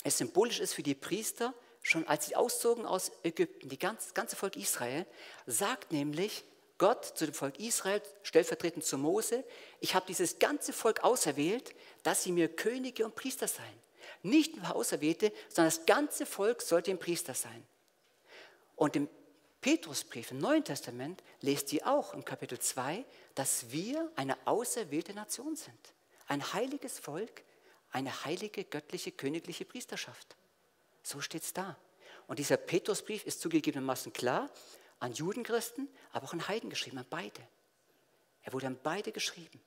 es 0.05 0.19
symbolisch 0.19 0.59
ist 0.59 0.75
für 0.75 0.83
die 0.83 0.93
Priester, 0.93 1.55
schon 1.81 2.07
als 2.07 2.27
sie 2.27 2.35
auszogen 2.35 2.85
aus 2.85 3.11
Ägypten, 3.23 3.69
die 3.69 3.79
ganz, 3.79 4.03
das 4.03 4.13
ganze 4.13 4.35
Volk 4.35 4.55
Israel, 4.55 5.07
sagt 5.47 5.91
nämlich 5.91 6.43
Gott 6.77 7.03
zu 7.17 7.25
dem 7.25 7.33
Volk 7.33 7.59
Israel, 7.59 8.03
stellvertretend 8.21 8.85
zu 8.85 8.99
Mose, 8.99 9.43
ich 9.79 9.95
habe 9.95 10.05
dieses 10.05 10.37
ganze 10.37 10.73
Volk 10.73 11.03
auserwählt, 11.03 11.73
dass 12.03 12.21
sie 12.21 12.31
mir 12.31 12.55
Könige 12.55 13.03
und 13.03 13.15
Priester 13.15 13.47
seien. 13.47 13.79
Nicht 14.21 14.55
nur 14.55 14.75
Auserwählte, 14.75 15.33
sondern 15.49 15.73
das 15.75 15.87
ganze 15.87 16.27
Volk 16.27 16.61
sollte 16.61 16.91
ein 16.91 16.99
Priester 16.99 17.33
sein. 17.33 17.65
Und 18.75 18.95
im 18.95 19.09
Petrusbrief 19.61 20.29
im 20.29 20.37
Neuen 20.37 20.63
Testament 20.63 21.23
lest 21.41 21.73
ihr 21.73 21.87
auch 21.87 22.13
im 22.13 22.23
Kapitel 22.23 22.59
2, 22.59 23.03
dass 23.33 23.71
wir 23.71 24.11
eine 24.15 24.37
auserwählte 24.45 25.15
Nation 25.15 25.55
sind. 25.55 25.95
Ein 26.27 26.53
heiliges 26.53 26.99
Volk, 26.99 27.43
eine 27.95 28.25
heilige, 28.25 28.65
göttliche, 28.65 29.13
königliche 29.13 29.63
Priesterschaft. 29.63 30.35
So 31.01 31.21
steht 31.21 31.43
es 31.43 31.53
da. 31.53 31.77
Und 32.27 32.39
dieser 32.39 32.57
Petrusbrief 32.57 33.25
ist 33.25 33.39
zugegebenermaßen 33.39 34.11
klar 34.11 34.49
an 34.99 35.13
Judenchristen, 35.13 35.87
aber 36.11 36.25
auch 36.25 36.33
an 36.33 36.45
Heiden 36.49 36.69
geschrieben, 36.69 36.97
an 36.97 37.05
beide. 37.09 37.41
Er 38.43 38.51
wurde 38.51 38.67
an 38.67 38.77
beide 38.83 39.13
geschrieben. 39.13 39.61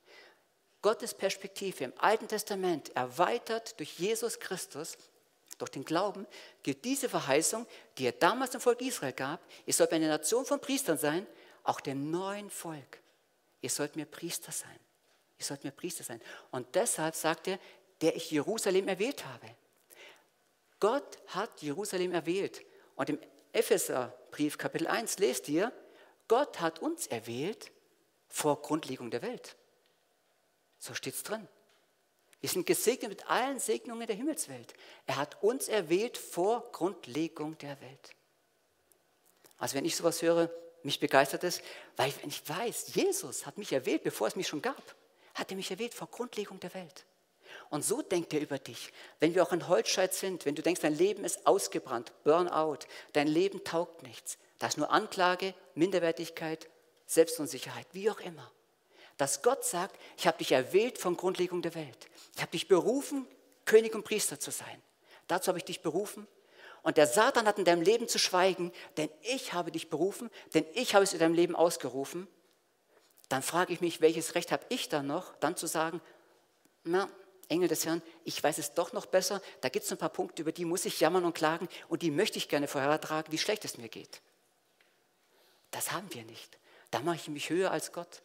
Gottes 0.83 1.15
Perspektive 1.15 1.83
im 1.85 1.93
Alten 1.97 2.27
Testament 2.27 2.95
erweitert 2.95 3.79
durch 3.79 3.97
Jesus 3.97 4.39
Christus, 4.39 4.95
durch 5.57 5.71
den 5.71 5.83
Glauben, 5.83 6.27
gilt 6.61 6.85
diese 6.85 7.09
Verheißung, 7.09 7.65
die 7.97 8.05
er 8.05 8.11
damals 8.11 8.51
dem 8.51 8.61
Volk 8.61 8.79
Israel 8.81 9.13
gab, 9.13 9.41
ihr 9.65 9.73
sollt 9.73 9.91
eine 9.91 10.07
Nation 10.07 10.45
von 10.45 10.61
Priestern 10.61 10.99
sein, 10.99 11.25
auch 11.63 11.81
dem 11.81 12.11
neuen 12.11 12.51
Volk. 12.51 13.01
ihr 13.61 13.71
sollt 13.71 13.95
mir 13.95 14.05
Priester 14.05 14.51
sein. 14.51 14.79
Ihr 15.39 15.45
sollt 15.45 15.63
mir 15.63 15.71
Priester 15.71 16.03
sein. 16.03 16.21
Und 16.51 16.75
deshalb 16.75 17.15
sagt 17.15 17.47
er, 17.47 17.59
der 18.01 18.15
ich 18.15 18.31
Jerusalem 18.31 18.87
erwählt 18.87 19.25
habe. 19.25 19.47
Gott 20.79 21.19
hat 21.27 21.61
Jerusalem 21.61 22.13
erwählt. 22.13 22.63
Und 22.95 23.09
im 23.09 23.19
Epheserbrief 23.51 24.57
Kapitel 24.57 24.87
1 24.87 25.19
lest 25.19 25.49
ihr, 25.49 25.71
Gott 26.27 26.61
hat 26.61 26.79
uns 26.79 27.07
erwählt 27.07 27.71
vor 28.27 28.61
Grundlegung 28.61 29.09
der 29.11 29.21
Welt. 29.21 29.57
So 30.77 30.93
steht 30.93 31.15
es 31.15 31.23
drin. 31.23 31.47
Wir 32.39 32.49
sind 32.49 32.65
gesegnet 32.65 33.09
mit 33.09 33.29
allen 33.29 33.59
Segnungen 33.59 34.07
der 34.07 34.15
Himmelswelt. 34.15 34.73
Er 35.07 35.17
hat 35.17 35.43
uns 35.43 35.67
erwählt 35.67 36.17
vor 36.17 36.71
Grundlegung 36.71 37.57
der 37.57 37.79
Welt. 37.81 38.15
Also 39.57 39.75
wenn 39.75 39.83
ich 39.83 39.97
sowas 39.97 40.21
höre, 40.21 40.49
mich 40.83 41.01
begeistert 41.01 41.43
es, 41.43 41.61
weil 41.97 42.13
wenn 42.21 42.29
ich 42.29 42.47
weiß, 42.47 42.95
Jesus 42.95 43.45
hat 43.45 43.57
mich 43.57 43.73
erwählt, 43.73 44.03
bevor 44.03 44.27
es 44.27 44.37
mich 44.37 44.47
schon 44.47 44.61
gab, 44.61 44.95
hat 45.33 45.51
er 45.51 45.57
mich 45.57 45.69
erwählt 45.69 45.93
vor 45.93 46.07
Grundlegung 46.07 46.61
der 46.61 46.73
Welt. 46.73 47.05
Und 47.69 47.85
so 47.85 48.01
denkt 48.01 48.33
er 48.33 48.41
über 48.41 48.57
dich. 48.57 48.91
Wenn 49.19 49.35
wir 49.35 49.43
auch 49.43 49.51
in 49.51 49.67
Holzscheit 49.67 50.13
sind, 50.13 50.45
wenn 50.45 50.55
du 50.55 50.63
denkst, 50.63 50.81
dein 50.81 50.97
Leben 50.97 51.23
ist 51.23 51.45
ausgebrannt, 51.45 52.11
Burnout, 52.23 52.79
dein 53.13 53.27
Leben 53.27 53.63
taugt 53.63 54.01
nichts, 54.01 54.37
da 54.57 54.67
ist 54.67 54.77
nur 54.77 54.91
Anklage, 54.91 55.53
Minderwertigkeit, 55.75 56.67
Selbstunsicherheit, 57.05 57.87
wie 57.91 58.09
auch 58.09 58.19
immer. 58.19 58.51
Dass 59.17 59.41
Gott 59.41 59.65
sagt, 59.65 59.99
ich 60.17 60.27
habe 60.27 60.37
dich 60.37 60.51
erwählt 60.51 60.97
von 60.97 61.15
Grundlegung 61.15 61.61
der 61.61 61.75
Welt. 61.75 62.09
Ich 62.35 62.41
habe 62.41 62.51
dich 62.51 62.67
berufen, 62.67 63.27
König 63.65 63.93
und 63.93 64.03
Priester 64.03 64.39
zu 64.39 64.51
sein. 64.51 64.81
Dazu 65.27 65.49
habe 65.49 65.59
ich 65.59 65.65
dich 65.65 65.81
berufen. 65.81 66.27
Und 66.81 66.97
der 66.97 67.07
Satan 67.07 67.45
hat 67.45 67.59
in 67.59 67.65
deinem 67.65 67.81
Leben 67.81 68.07
zu 68.07 68.17
schweigen, 68.17 68.71
denn 68.97 69.09
ich 69.21 69.53
habe 69.53 69.71
dich 69.71 69.89
berufen, 69.89 70.29
denn 70.53 70.65
ich 70.73 70.95
habe 70.95 71.03
es 71.03 71.13
in 71.13 71.19
deinem 71.19 71.33
Leben 71.35 71.55
ausgerufen. 71.55 72.27
Dann 73.27 73.43
frage 73.43 73.73
ich 73.73 73.81
mich, 73.81 74.01
welches 74.01 74.33
Recht 74.33 74.51
habe 74.51 74.65
ich 74.69 74.89
dann 74.89 75.05
noch, 75.05 75.35
dann 75.35 75.55
zu 75.55 75.67
sagen, 75.67 76.01
na, 76.83 77.09
Engel 77.49 77.67
des 77.67 77.85
Herrn, 77.85 78.01
ich 78.23 78.41
weiß 78.41 78.59
es 78.59 78.73
doch 78.73 78.93
noch 78.93 79.07
besser, 79.07 79.41
da 79.61 79.69
gibt 79.69 79.85
es 79.85 79.91
ein 79.91 79.97
paar 79.97 80.09
Punkte, 80.09 80.43
über 80.43 80.51
die 80.51 80.65
muss 80.65 80.85
ich 80.85 80.99
jammern 80.99 81.25
und 81.25 81.33
klagen 81.33 81.67
und 81.87 82.03
die 82.03 82.11
möchte 82.11 82.37
ich 82.37 82.47
gerne 82.47 82.67
vorhertragen, 82.67 83.31
wie 83.31 83.37
schlecht 83.37 83.65
es 83.65 83.77
mir 83.77 83.89
geht. 83.89 84.21
Das 85.71 85.91
haben 85.91 86.13
wir 86.13 86.23
nicht. 86.23 86.57
Da 86.91 86.99
mache 86.99 87.17
ich 87.17 87.27
mich 87.27 87.49
höher 87.49 87.71
als 87.71 87.91
Gott. 87.91 88.21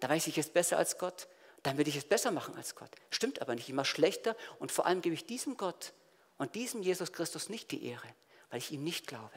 Da 0.00 0.08
weiß 0.08 0.26
ich 0.26 0.38
es 0.38 0.50
besser 0.50 0.76
als 0.78 0.98
Gott. 0.98 1.26
Dann 1.62 1.78
will 1.78 1.88
ich 1.88 1.96
es 1.96 2.04
besser 2.04 2.30
machen 2.30 2.54
als 2.56 2.74
Gott. 2.74 2.90
Stimmt 3.10 3.42
aber 3.42 3.54
nicht, 3.54 3.68
immer 3.68 3.84
schlechter 3.84 4.36
und 4.58 4.70
vor 4.70 4.86
allem 4.86 5.00
gebe 5.00 5.14
ich 5.14 5.26
diesem 5.26 5.56
Gott 5.56 5.92
und 6.38 6.54
diesem 6.54 6.82
Jesus 6.82 7.12
Christus 7.12 7.48
nicht 7.48 7.70
die 7.70 7.84
Ehre, 7.86 8.06
weil 8.50 8.58
ich 8.58 8.70
ihm 8.70 8.84
nicht 8.84 9.06
glaube. 9.06 9.34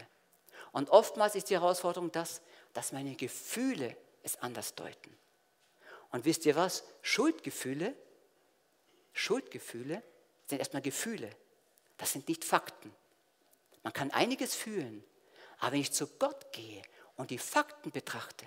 Und 0.72 0.90
oftmals 0.90 1.36
ist 1.36 1.50
die 1.50 1.56
Herausforderung 1.56 2.12
das, 2.12 2.42
dass 2.74 2.92
meine 2.92 3.16
Gefühle 3.16 3.98
es 4.22 4.38
anders 4.42 4.76
deuten. 4.76 5.18
Und 6.12 6.26
wisst 6.26 6.46
ihr 6.46 6.56
was? 6.56 6.84
Schuldgefühle 7.02 7.96
Schuldgefühle 9.20 10.02
sind 10.46 10.60
erstmal 10.60 10.82
Gefühle. 10.82 11.30
Das 11.98 12.14
sind 12.14 12.28
nicht 12.28 12.46
Fakten. 12.46 12.94
Man 13.84 13.94
kann 13.94 14.12
einiges 14.12 14.56
fühlen, 14.56 15.04
aber 15.60 15.74
wenn 15.74 15.82
ich 15.82 15.92
zu 15.92 16.08
Gott 16.08 16.52
gehe 16.54 16.82
und 17.18 17.30
die 17.30 17.38
Fakten 17.38 17.92
betrachte, 17.92 18.46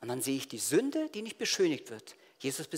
und 0.00 0.08
dann 0.08 0.20
sehe 0.20 0.36
ich 0.36 0.48
die 0.48 0.58
Sünde, 0.58 1.08
die 1.08 1.22
nicht 1.22 1.38
beschönigt 1.38 1.90
wird. 1.90 2.14
Jesus 2.38 2.68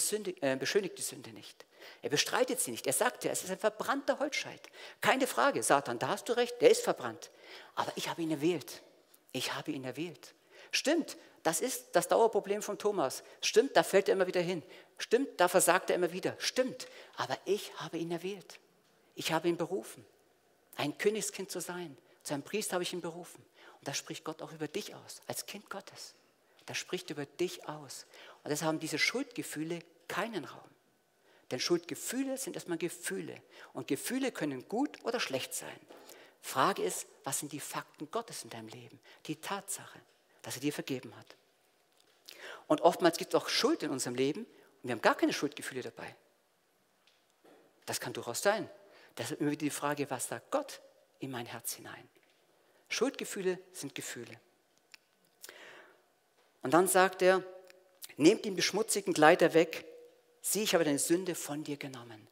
äh, 0.40 0.56
beschönigt 0.56 0.96
die 0.96 1.02
Sünde 1.02 1.30
nicht. 1.30 1.66
Er 2.00 2.08
bestreitet 2.08 2.60
sie 2.60 2.70
nicht. 2.70 2.86
Er 2.86 2.92
sagte, 2.92 3.28
es 3.28 3.42
ist 3.42 3.50
ein 3.50 3.58
verbrannter 3.58 4.20
Holzscheit. 4.20 4.62
Keine 5.00 5.26
Frage, 5.26 5.64
Satan, 5.64 5.98
da 5.98 6.06
hast 6.08 6.28
du 6.28 6.34
recht, 6.34 6.60
der 6.60 6.70
ist 6.70 6.84
verbrannt. 6.84 7.32
Aber 7.74 7.92
ich 7.96 8.08
habe 8.08 8.22
ihn 8.22 8.30
erwählt. 8.30 8.82
Ich 9.32 9.54
habe 9.54 9.72
ihn 9.72 9.82
erwählt. 9.82 10.36
Stimmt, 10.70 11.16
das 11.46 11.60
ist 11.60 11.90
das 11.92 12.08
Dauerproblem 12.08 12.60
von 12.60 12.76
Thomas. 12.76 13.22
Stimmt, 13.40 13.76
da 13.76 13.84
fällt 13.84 14.08
er 14.08 14.14
immer 14.14 14.26
wieder 14.26 14.40
hin. 14.40 14.64
Stimmt, 14.98 15.28
da 15.38 15.46
versagt 15.46 15.90
er 15.90 15.96
immer 15.96 16.12
wieder. 16.12 16.34
Stimmt, 16.40 16.88
aber 17.14 17.38
ich 17.44 17.72
habe 17.76 17.98
ihn 17.98 18.10
erwählt. 18.10 18.58
Ich 19.14 19.30
habe 19.30 19.48
ihn 19.48 19.56
berufen, 19.56 20.04
ein 20.74 20.98
Königskind 20.98 21.48
zu 21.48 21.60
sein. 21.60 21.96
Zu 22.24 22.34
einem 22.34 22.42
Priester 22.42 22.74
habe 22.74 22.82
ich 22.82 22.92
ihn 22.92 23.00
berufen. 23.00 23.44
Und 23.78 23.86
das 23.86 23.96
spricht 23.96 24.24
Gott 24.24 24.42
auch 24.42 24.50
über 24.50 24.66
dich 24.66 24.96
aus, 24.96 25.22
als 25.28 25.46
Kind 25.46 25.70
Gottes. 25.70 26.14
Das 26.66 26.78
spricht 26.78 27.10
über 27.10 27.26
dich 27.26 27.68
aus. 27.68 28.06
Und 28.42 28.50
deshalb 28.50 28.70
haben 28.70 28.80
diese 28.80 28.98
Schuldgefühle 28.98 29.78
keinen 30.08 30.46
Raum. 30.46 30.70
Denn 31.52 31.60
Schuldgefühle 31.60 32.38
sind 32.38 32.56
erstmal 32.56 32.78
Gefühle. 32.78 33.40
Und 33.72 33.86
Gefühle 33.86 34.32
können 34.32 34.68
gut 34.68 34.98
oder 35.04 35.20
schlecht 35.20 35.54
sein. 35.54 35.78
Frage 36.40 36.82
ist, 36.82 37.06
was 37.22 37.38
sind 37.38 37.52
die 37.52 37.60
Fakten 37.60 38.10
Gottes 38.10 38.42
in 38.42 38.50
deinem 38.50 38.66
Leben? 38.66 38.98
Die 39.26 39.36
Tatsache, 39.36 40.00
dass 40.46 40.54
er 40.54 40.60
dir 40.60 40.72
vergeben 40.72 41.12
hat. 41.16 41.26
Und 42.68 42.80
oftmals 42.80 43.18
gibt 43.18 43.34
es 43.34 43.40
auch 43.40 43.48
Schuld 43.48 43.82
in 43.82 43.90
unserem 43.90 44.14
Leben 44.14 44.42
und 44.44 44.84
wir 44.84 44.92
haben 44.92 45.02
gar 45.02 45.16
keine 45.16 45.32
Schuldgefühle 45.32 45.82
dabei. 45.82 46.14
Das 47.84 47.98
kann 47.98 48.12
durchaus 48.12 48.42
sein. 48.42 48.70
Deshalb 49.18 49.40
immer 49.40 49.50
wieder 49.50 49.64
die 49.64 49.70
Frage, 49.70 50.08
was 50.08 50.28
sagt 50.28 50.52
Gott 50.52 50.80
in 51.18 51.32
mein 51.32 51.46
Herz 51.46 51.72
hinein? 51.72 52.08
Schuldgefühle 52.88 53.58
sind 53.72 53.96
Gefühle. 53.96 54.38
Und 56.62 56.72
dann 56.72 56.86
sagt 56.86 57.22
er, 57.22 57.42
nehmt 58.16 58.44
den 58.44 58.54
beschmutzigen 58.54 59.14
Kleider 59.14 59.52
weg, 59.52 59.84
sieh, 60.42 60.62
ich 60.62 60.74
habe 60.74 60.84
deine 60.84 61.00
Sünde 61.00 61.34
von 61.34 61.64
dir 61.64 61.76
genommen. 61.76 62.28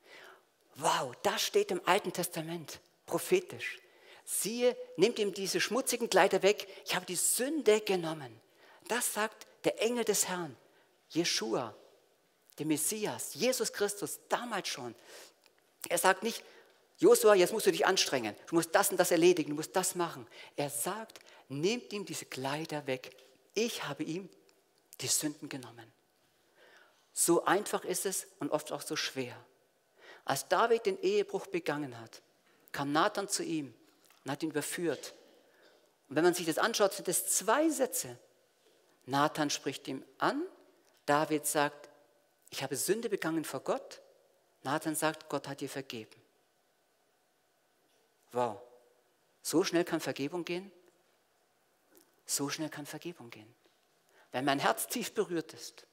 Wow, 0.76 1.16
das 1.24 1.42
steht 1.42 1.72
im 1.72 1.80
Alten 1.84 2.12
Testament, 2.12 2.78
prophetisch. 3.06 3.80
Siehe, 4.24 4.76
nehmt 4.96 5.18
ihm 5.18 5.34
diese 5.34 5.60
schmutzigen 5.60 6.08
Kleider 6.08 6.42
weg, 6.42 6.66
ich 6.86 6.94
habe 6.94 7.04
die 7.04 7.16
Sünde 7.16 7.80
genommen. 7.80 8.40
Das 8.88 9.12
sagt 9.12 9.46
der 9.64 9.80
Engel 9.82 10.04
des 10.04 10.28
Herrn, 10.28 10.56
Jeshua, 11.10 11.74
der 12.58 12.66
Messias, 12.66 13.34
Jesus 13.34 13.72
Christus, 13.72 14.20
damals 14.28 14.68
schon. 14.68 14.94
Er 15.88 15.98
sagt 15.98 16.22
nicht, 16.22 16.42
Josua, 16.98 17.34
jetzt 17.34 17.52
musst 17.52 17.66
du 17.66 17.72
dich 17.72 17.86
anstrengen, 17.86 18.34
du 18.46 18.54
musst 18.54 18.74
das 18.74 18.90
und 18.90 18.98
das 18.98 19.10
erledigen, 19.10 19.50
du 19.50 19.56
musst 19.56 19.74
das 19.76 19.94
machen. 19.94 20.26
Er 20.56 20.70
sagt, 20.70 21.18
nehmt 21.48 21.92
ihm 21.92 22.04
diese 22.04 22.24
Kleider 22.24 22.86
weg. 22.86 23.14
Ich 23.52 23.84
habe 23.84 24.04
ihm 24.04 24.28
die 25.00 25.08
Sünden 25.08 25.48
genommen. 25.48 25.92
So 27.12 27.44
einfach 27.44 27.84
ist 27.84 28.06
es 28.06 28.26
und 28.38 28.50
oft 28.50 28.72
auch 28.72 28.82
so 28.82 28.96
schwer. 28.96 29.36
Als 30.24 30.48
David 30.48 30.86
den 30.86 31.00
Ehebruch 31.02 31.46
begangen 31.46 32.00
hat, 32.00 32.22
kam 32.72 32.92
Nathan 32.92 33.28
zu 33.28 33.42
ihm 33.42 33.74
und 34.24 34.30
hat 34.30 34.42
ihn 34.42 34.50
überführt. 34.50 35.14
Und 36.08 36.16
wenn 36.16 36.24
man 36.24 36.34
sich 36.34 36.46
das 36.46 36.58
anschaut, 36.58 36.94
sind 36.94 37.08
es 37.08 37.26
zwei 37.26 37.68
Sätze. 37.68 38.18
Nathan 39.06 39.50
spricht 39.50 39.86
ihm 39.88 40.04
an, 40.18 40.42
David 41.06 41.46
sagt, 41.46 41.90
ich 42.50 42.62
habe 42.62 42.76
Sünde 42.76 43.08
begangen 43.08 43.44
vor 43.44 43.60
Gott. 43.60 44.00
Nathan 44.62 44.94
sagt, 44.94 45.28
Gott 45.28 45.48
hat 45.48 45.60
dir 45.60 45.68
vergeben. 45.68 46.14
Wow, 48.32 48.60
so 49.42 49.62
schnell 49.62 49.84
kann 49.84 50.00
Vergebung 50.00 50.44
gehen? 50.44 50.72
So 52.26 52.48
schnell 52.48 52.70
kann 52.70 52.86
Vergebung 52.86 53.30
gehen. 53.30 53.54
Wenn 54.32 54.44
mein 54.44 54.58
Herz 54.58 54.86
tief 54.88 55.12
berührt 55.12 55.52
ist, 55.52 55.86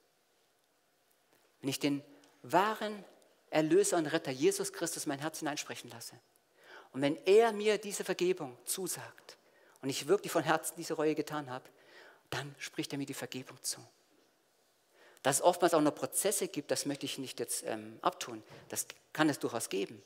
wenn 1.60 1.70
ich 1.70 1.80
den 1.80 2.04
wahren 2.42 3.04
Erlöser 3.50 3.98
und 3.98 4.08
Retter 4.08 4.32
Jesus 4.32 4.72
Christus 4.72 5.06
mein 5.06 5.20
Herz 5.20 5.40
hineinsprechen 5.40 5.90
lasse 5.90 6.18
und 6.94 7.02
wenn 7.02 7.18
er 7.26 7.52
mir 7.54 7.78
diese 7.78 8.04
Vergebung 8.04 8.58
zusagt 8.66 9.38
und 9.82 9.90
ich 9.90 10.08
wirklich 10.08 10.32
von 10.32 10.44
Herzen 10.44 10.76
diese 10.78 10.94
Reue 10.94 11.16
getan 11.16 11.50
habe, 11.50 11.70
dann 12.30 12.54
spricht 12.60 12.92
er 12.94 12.98
mir 12.98 13.06
die 13.06 13.14
Vergebung 13.14 13.58
zu. 13.62 13.80
Dass 15.24 15.38
es 15.38 15.42
oftmals 15.42 15.74
auch 15.74 15.82
noch 15.82 15.94
Prozesse 15.94 16.48
gibt, 16.48 16.72
das 16.72 16.86
möchte 16.86 17.06
ich 17.06 17.18
nicht 17.20 17.40
jetzt 17.40 17.64
ähm, 17.68 18.00
abtun. 18.02 18.42
Das 18.70 18.88
kann 19.14 19.30
es 19.30 19.38
durchaus 19.38 19.70
geben. 19.70 20.02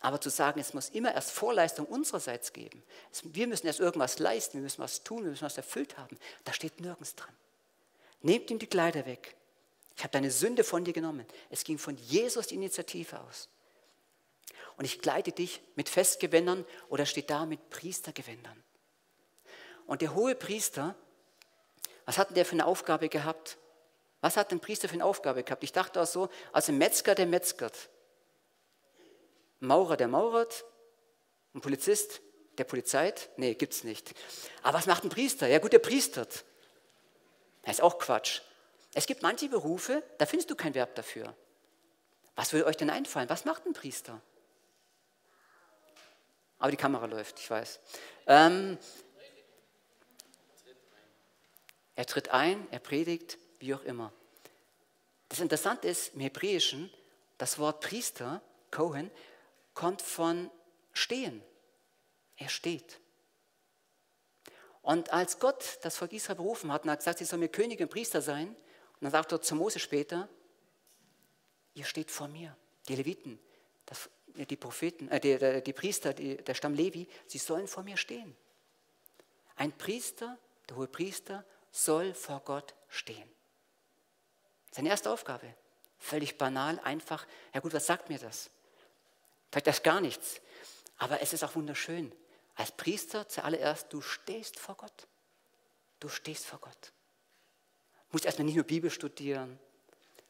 Aber 0.00 0.20
zu 0.20 0.30
sagen, 0.30 0.60
es 0.60 0.74
muss 0.74 0.90
immer 0.90 1.12
erst 1.12 1.32
Vorleistung 1.32 1.86
unsererseits 1.86 2.52
geben. 2.52 2.82
Es, 3.10 3.22
wir 3.24 3.48
müssen 3.48 3.66
erst 3.66 3.80
irgendwas 3.80 4.18
leisten, 4.18 4.54
wir 4.54 4.62
müssen 4.62 4.80
was 4.80 5.02
tun, 5.02 5.24
wir 5.24 5.30
müssen 5.30 5.44
was 5.44 5.56
erfüllt 5.56 5.98
haben. 5.98 6.16
Da 6.44 6.52
steht 6.52 6.80
nirgends 6.80 7.16
dran. 7.16 7.34
Nehmt 8.22 8.50
ihm 8.50 8.58
die 8.58 8.66
Kleider 8.66 9.06
weg. 9.06 9.34
Ich 9.96 10.04
habe 10.04 10.12
deine 10.12 10.30
Sünde 10.30 10.62
von 10.62 10.84
dir 10.84 10.92
genommen. 10.92 11.26
Es 11.50 11.64
ging 11.64 11.76
von 11.76 11.96
Jesus 11.96 12.46
die 12.46 12.54
Initiative 12.54 13.20
aus. 13.20 13.48
Und 14.80 14.86
ich 14.86 15.02
kleide 15.02 15.30
dich 15.30 15.60
mit 15.74 15.90
Festgewändern 15.90 16.64
oder 16.88 17.04
steht 17.04 17.28
da 17.28 17.44
mit 17.44 17.68
Priestergewändern. 17.68 18.64
Und 19.86 20.00
der 20.00 20.14
hohe 20.14 20.34
Priester, 20.34 20.94
was 22.06 22.16
hat 22.16 22.30
denn 22.30 22.36
der 22.36 22.46
für 22.46 22.52
eine 22.52 22.64
Aufgabe 22.64 23.10
gehabt? 23.10 23.58
Was 24.22 24.38
hat 24.38 24.50
ein 24.52 24.60
Priester 24.60 24.88
für 24.88 24.94
eine 24.94 25.04
Aufgabe 25.04 25.44
gehabt? 25.44 25.64
Ich 25.64 25.72
dachte 25.72 26.00
auch 26.00 26.06
so, 26.06 26.30
also 26.54 26.72
ein 26.72 26.78
Metzger, 26.78 27.14
der 27.14 27.26
metzgert. 27.26 27.90
Ein 29.60 29.66
Maurer, 29.66 29.98
der 29.98 30.08
maurert. 30.08 30.64
Ein 31.52 31.60
Polizist, 31.60 32.22
der 32.56 32.64
polizeit. 32.64 33.28
Nee, 33.36 33.56
gibt's 33.56 33.84
nicht. 33.84 34.14
Aber 34.62 34.78
was 34.78 34.86
macht 34.86 35.04
ein 35.04 35.10
Priester? 35.10 35.46
Ja 35.46 35.58
gut, 35.58 35.74
der 35.74 35.80
priestert. 35.80 36.46
Das 37.64 37.74
ist 37.74 37.82
auch 37.82 37.98
Quatsch. 37.98 38.40
Es 38.94 39.04
gibt 39.04 39.20
manche 39.20 39.50
Berufe, 39.50 40.02
da 40.16 40.24
findest 40.24 40.48
du 40.48 40.56
kein 40.56 40.72
Verb 40.72 40.94
dafür. 40.94 41.36
Was 42.34 42.54
würde 42.54 42.64
euch 42.64 42.78
denn 42.78 42.88
einfallen? 42.88 43.28
Was 43.28 43.44
macht 43.44 43.66
ein 43.66 43.74
Priester? 43.74 44.22
Aber 46.60 46.70
die 46.70 46.76
Kamera 46.76 47.06
läuft, 47.06 47.40
ich 47.40 47.50
weiß. 47.50 47.80
Ähm, 48.26 48.78
er 51.96 52.06
tritt 52.06 52.28
ein, 52.28 52.68
er 52.70 52.78
predigt, 52.78 53.38
wie 53.58 53.74
auch 53.74 53.82
immer. 53.82 54.12
Das 55.30 55.40
Interessante 55.40 55.88
ist, 55.88 56.14
im 56.14 56.20
Hebräischen, 56.20 56.92
das 57.38 57.58
Wort 57.58 57.80
Priester, 57.80 58.42
Kohen, 58.70 59.10
kommt 59.74 60.02
von 60.02 60.50
stehen. 60.92 61.42
Er 62.36 62.48
steht. 62.48 63.00
Und 64.82 65.12
als 65.12 65.38
Gott 65.38 65.78
das 65.82 65.96
Volk 65.96 66.12
Israel 66.12 66.36
berufen 66.36 66.72
hat 66.72 66.84
und 66.84 66.90
hat 66.90 66.98
gesagt, 66.98 67.18
sie 67.18 67.24
sollen 67.24 67.40
mir 67.40 67.48
Könige 67.48 67.84
und 67.84 67.90
Priester 67.90 68.20
sein, 68.20 68.48
und 68.48 69.04
dann 69.04 69.12
sagt 69.12 69.32
er 69.32 69.40
zu 69.40 69.54
Mose 69.54 69.78
später, 69.78 70.28
ihr 71.72 71.84
steht 71.84 72.10
vor 72.10 72.28
mir, 72.28 72.54
die 72.88 72.96
Leviten, 72.96 73.38
das, 73.90 74.08
die 74.34 74.56
Propheten, 74.56 75.08
äh, 75.08 75.20
die, 75.20 75.62
die, 75.62 75.72
Priester, 75.72 76.14
die, 76.14 76.36
der 76.36 76.54
Stamm 76.54 76.74
Levi, 76.74 77.06
sie 77.26 77.38
sollen 77.38 77.68
vor 77.68 77.82
mir 77.82 77.96
stehen. 77.96 78.34
Ein 79.56 79.76
Priester, 79.76 80.38
der 80.68 80.76
hohe 80.76 80.86
Priester, 80.86 81.44
soll 81.70 82.14
vor 82.14 82.40
Gott 82.44 82.74
stehen. 82.88 83.28
Seine 84.70 84.88
erste 84.88 85.10
Aufgabe. 85.10 85.54
Völlig 85.98 86.38
banal, 86.38 86.80
einfach. 86.80 87.26
Ja 87.52 87.60
gut, 87.60 87.74
was 87.74 87.86
sagt 87.86 88.08
mir 88.08 88.18
das? 88.18 88.48
Vielleicht 89.50 89.66
das 89.66 89.82
gar 89.82 90.00
nichts. 90.00 90.40
Aber 90.96 91.20
es 91.20 91.32
ist 91.32 91.44
auch 91.44 91.56
wunderschön. 91.56 92.12
Als 92.54 92.72
Priester 92.72 93.28
zuallererst, 93.28 93.92
du 93.92 94.00
stehst 94.00 94.58
vor 94.58 94.76
Gott. 94.76 95.08
Du 95.98 96.08
stehst 96.08 96.46
vor 96.46 96.60
Gott. 96.60 96.92
Du 98.08 98.12
musst 98.12 98.24
erstmal 98.24 98.46
nicht 98.46 98.54
nur 98.54 98.64
Bibel 98.64 98.90
studieren, 98.90 99.58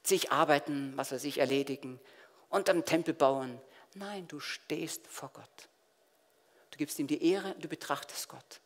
sich 0.03 0.33
arbeiten, 0.33 0.97
was 0.97 1.13
weiß 1.13 1.25
ich, 1.25 1.39
erledigen 1.39 2.01
und 2.51 2.69
einen 2.69 2.85
Tempel 2.85 3.15
bauen. 3.15 3.59
Nein, 3.95 4.29
du 4.29 4.39
stehst 4.39 5.07
vor 5.07 5.31
Gott. 5.33 5.69
Du 6.71 6.79
gibst 6.79 6.99
ihm 6.99 7.07
die 7.07 7.31
Ehre 7.33 7.55
du 7.59 7.69
betrachtest 7.69 8.29
Gott. 8.29 8.61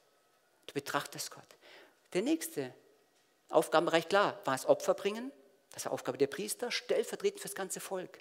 Du 0.66 0.74
betrachtest 0.74 1.30
Gott. 1.30 1.42
Der 2.12 2.22
nächste 2.22 2.74
Aufgabenbereich, 3.48 4.08
klar, 4.08 4.40
war 4.44 4.54
es 4.54 4.66
Opfer 4.66 4.94
bringen. 4.94 5.30
Das 5.72 5.84
war 5.84 5.92
Aufgabe 5.92 6.18
der 6.18 6.26
Priester, 6.26 6.70
stellvertretend 6.70 7.40
für 7.40 7.48
das 7.48 7.54
ganze 7.54 7.80
Volk. 7.80 8.18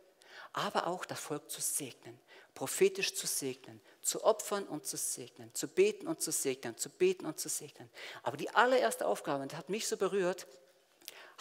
Aber 0.54 0.88
auch 0.88 1.06
das 1.06 1.20
Volk 1.20 1.50
zu 1.50 1.62
segnen, 1.62 2.20
prophetisch 2.54 3.16
zu 3.16 3.28
segnen, 3.28 3.82
zu 4.02 4.24
opfern 4.24 4.66
und 4.68 4.86
zu 4.86 4.98
segnen, 4.98 5.54
zu 5.54 5.68
beten 5.68 6.08
und 6.08 6.22
zu 6.22 6.32
segnen, 6.32 6.78
zu 6.78 6.90
beten 6.90 7.26
und 7.26 7.40
zu 7.40 7.50
segnen. 7.50 7.90
Aber 8.24 8.38
die 8.38 8.50
allererste 8.50 9.06
Aufgabe, 9.06 9.44
und 9.44 9.52
das 9.52 9.60
hat 9.60 9.70
mich 9.70 9.88
so 9.88 9.98
berührt, 9.98 10.48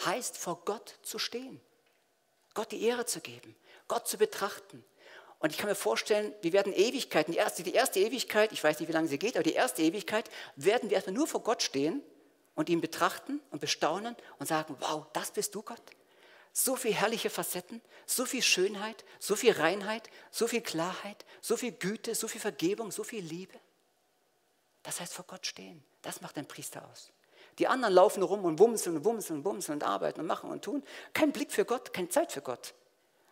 heißt 0.05 0.37
vor 0.37 0.63
Gott 0.65 0.99
zu 1.01 1.19
stehen, 1.19 1.59
Gott 2.53 2.71
die 2.71 2.83
Ehre 2.83 3.05
zu 3.05 3.19
geben, 3.19 3.55
Gott 3.93 4.07
zu 4.07 4.17
betrachten. 4.17 4.83
Und 5.37 5.51
ich 5.51 5.59
kann 5.59 5.69
mir 5.69 5.75
vorstellen, 5.75 6.33
wir 6.41 6.51
werden 6.51 6.73
Ewigkeiten, 6.73 7.31
die 7.31 7.37
erste, 7.37 7.61
die 7.61 7.75
erste 7.75 7.99
Ewigkeit, 7.99 8.51
ich 8.51 8.63
weiß 8.63 8.79
nicht, 8.79 8.89
wie 8.89 8.93
lange 8.93 9.07
sie 9.07 9.19
geht, 9.19 9.35
aber 9.35 9.43
die 9.43 9.53
erste 9.53 9.83
Ewigkeit 9.83 10.31
werden 10.55 10.89
wir 10.89 10.95
erstmal 10.95 11.13
nur 11.13 11.27
vor 11.27 11.43
Gott 11.43 11.61
stehen 11.61 12.01
und 12.55 12.69
ihn 12.69 12.81
betrachten 12.81 13.39
und 13.51 13.59
bestaunen 13.59 14.15
und 14.39 14.47
sagen, 14.47 14.75
wow, 14.79 15.05
das 15.13 15.29
bist 15.29 15.53
du 15.53 15.61
Gott. 15.61 15.83
So 16.53 16.75
viel 16.75 16.93
herrliche 16.93 17.29
Facetten, 17.29 17.81
so 18.07 18.25
viel 18.25 18.41
Schönheit, 18.41 19.05
so 19.19 19.35
viel 19.35 19.51
Reinheit, 19.51 20.09
so 20.31 20.47
viel 20.47 20.61
Klarheit, 20.61 21.23
so 21.39 21.55
viel 21.55 21.73
Güte, 21.73 22.15
so 22.15 22.27
viel 22.27 22.41
Vergebung, 22.41 22.91
so 22.91 23.03
viel 23.03 23.23
Liebe. 23.23 23.59
Das 24.81 25.01
heißt 25.01 25.13
vor 25.13 25.25
Gott 25.27 25.45
stehen. 25.45 25.83
Das 26.01 26.21
macht 26.21 26.39
ein 26.39 26.47
Priester 26.47 26.83
aus. 26.91 27.11
Die 27.59 27.67
anderen 27.67 27.93
laufen 27.93 28.23
rum 28.23 28.43
und 28.43 28.57
wumseln 28.57 28.97
und 28.97 29.05
wumseln 29.05 29.39
und 29.39 29.45
wumseln 29.45 29.75
und 29.75 29.83
arbeiten 29.83 30.21
und 30.21 30.25
machen 30.25 30.49
und 30.49 30.63
tun. 30.63 30.83
Kein 31.13 31.31
Blick 31.31 31.51
für 31.51 31.63
Gott, 31.63 31.93
keine 31.93 32.09
Zeit 32.09 32.31
für 32.31 32.41
Gott. 32.41 32.73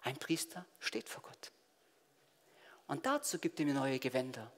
Ein 0.01 0.17
Priester 0.17 0.65
steht 0.79 1.07
vor 1.07 1.23
Gott. 1.23 1.51
Und 2.87 3.05
dazu 3.05 3.39
gibt 3.39 3.59
er 3.59 3.65
mir 3.65 3.73
neue 3.73 3.99
Gewänder. 3.99 4.51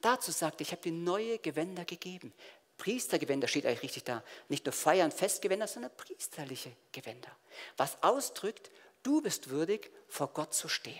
Dazu 0.00 0.30
sagt 0.30 0.60
er, 0.60 0.62
ich 0.62 0.72
habe 0.72 0.82
dir 0.82 0.92
neue 0.92 1.38
Gewänder 1.38 1.84
gegeben. 1.84 2.32
Priestergewänder 2.76 3.48
steht 3.48 3.66
eigentlich 3.66 3.82
richtig 3.82 4.04
da. 4.04 4.22
Nicht 4.48 4.66
nur 4.66 4.72
Feiern, 4.72 5.10
Festgewänder, 5.10 5.66
sondern 5.66 5.96
priesterliche 5.96 6.72
Gewänder. 6.92 7.30
Was 7.76 8.02
ausdrückt, 8.02 8.70
du 9.02 9.22
bist 9.22 9.48
würdig, 9.48 9.90
vor 10.08 10.28
Gott 10.28 10.54
zu 10.54 10.68
stehen. 10.68 10.94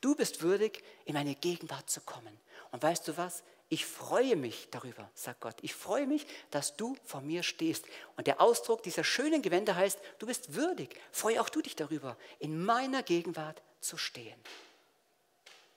Du 0.00 0.14
bist 0.14 0.42
würdig, 0.42 0.82
in 1.04 1.14
meine 1.14 1.34
Gegenwart 1.34 1.90
zu 1.90 2.00
kommen. 2.00 2.38
Und 2.72 2.82
weißt 2.82 3.06
du 3.08 3.16
was? 3.16 3.42
Ich 3.68 3.84
freue 3.84 4.36
mich 4.36 4.68
darüber, 4.70 5.10
sagt 5.14 5.40
Gott. 5.40 5.56
Ich 5.60 5.74
freue 5.74 6.06
mich, 6.06 6.26
dass 6.50 6.76
du 6.76 6.96
vor 7.04 7.20
mir 7.20 7.42
stehst. 7.42 7.84
Und 8.16 8.26
der 8.26 8.40
Ausdruck 8.40 8.82
dieser 8.82 9.04
schönen 9.04 9.42
Gewänder 9.42 9.76
heißt, 9.76 9.98
du 10.18 10.26
bist 10.26 10.54
würdig. 10.54 10.98
Freue 11.12 11.40
auch 11.40 11.50
du 11.50 11.60
dich 11.60 11.76
darüber, 11.76 12.16
in 12.38 12.64
meiner 12.64 13.02
Gegenwart 13.02 13.60
zu 13.80 13.98
stehen. 13.98 14.40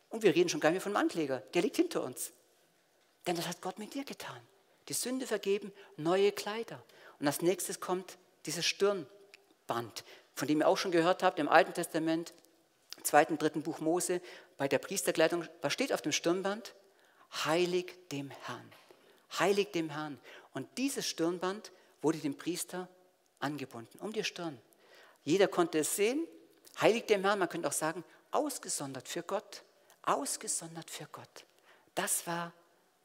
Und 0.10 0.24
wir 0.24 0.34
reden 0.34 0.50
schon 0.50 0.62
gar 0.62 0.70
nicht 0.70 0.76
mehr 0.76 0.82
von 0.82 0.94
dem 0.94 0.98
Ankläger. 0.98 1.40
Der 1.54 1.62
liegt 1.62 1.76
hinter 1.76 2.04
uns. 2.04 2.32
Denn 3.28 3.36
das 3.36 3.48
hat 3.48 3.62
Gott 3.62 3.78
mit 3.78 3.94
dir 3.94 4.06
getan 4.06 4.42
die 4.92 4.94
Sünde 4.94 5.26
vergeben, 5.26 5.72
neue 5.96 6.34
Kleider. 6.34 6.84
Und 7.20 7.28
als 7.28 7.42
nächstes 7.42 7.80
kommt 7.80 8.18
dieses 8.46 8.66
Stirnband, 8.66 10.04
von 10.36 10.48
dem 10.48 10.60
ihr 10.60 10.68
auch 10.68 10.78
schon 10.78 10.92
gehört 10.92 11.24
habt 11.24 11.40
im 11.40 11.48
Alten 11.48 11.74
Testament, 11.74 12.34
zweiten, 13.02 13.38
dritten 13.38 13.64
Buch 13.64 13.80
Mose, 13.80 14.22
bei 14.58 14.68
der 14.68 14.80
Priesterkleidung, 14.80 15.46
was 15.62 15.72
steht 15.72 15.94
auf 15.94 16.02
dem 16.02 16.12
Stirnband? 16.12 16.74
Heilig 17.46 18.10
dem 18.10 18.30
Herrn. 18.30 18.72
Heilig 19.40 19.72
dem 19.72 19.90
Herrn. 19.90 20.20
Und 20.54 20.78
dieses 20.78 21.08
Stirnband 21.08 21.72
wurde 22.02 22.18
dem 22.20 22.38
Priester 22.38 22.90
angebunden, 23.40 24.00
um 24.00 24.12
die 24.12 24.24
Stirn. 24.24 24.60
Jeder 25.24 25.48
konnte 25.48 25.80
es 25.80 25.96
sehen. 25.96 26.28
Heilig 26.80 27.06
dem 27.06 27.24
Herrn, 27.24 27.40
man 27.40 27.50
könnte 27.50 27.68
auch 27.68 27.74
sagen, 27.74 28.04
ausgesondert 28.32 29.08
für 29.08 29.24
Gott. 29.24 29.64
Ausgesondert 30.04 30.90
für 30.90 31.06
Gott. 31.06 31.46
Das 31.96 32.26
war 32.28 32.54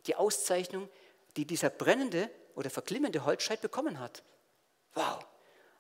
die 0.07 0.17
Auszeichnung, 0.17 0.89
die 1.37 1.45
dieser 1.45 1.71
brennende 1.71 2.31
oder 2.55 2.71
verglimmende 2.71 3.25
Holzscheit 3.25 3.61
bekommen 3.61 4.01
hat. 4.01 4.23
Wow, 4.95 5.25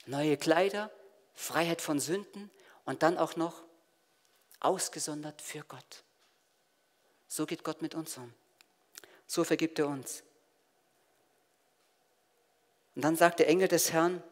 neue 0.04 0.36
Kleider, 0.36 0.90
Freiheit 1.34 1.80
von 1.80 2.00
Sünden 2.00 2.50
und 2.84 3.02
dann 3.02 3.16
auch 3.18 3.36
noch 3.36 3.62
ausgesondert 4.60 5.40
für 5.40 5.60
Gott. 5.60 6.04
So 7.36 7.44
geht 7.44 7.62
Gott 7.62 7.82
mit 7.82 7.94
uns 7.94 8.16
um. 8.16 8.32
So 9.26 9.44
vergibt 9.44 9.78
er 9.78 9.88
uns. 9.88 10.22
Und 12.94 13.02
dann 13.02 13.14
sagt 13.14 13.40
der 13.40 13.48
Engel 13.48 13.68
des 13.68 13.92
Herrn 13.92 14.22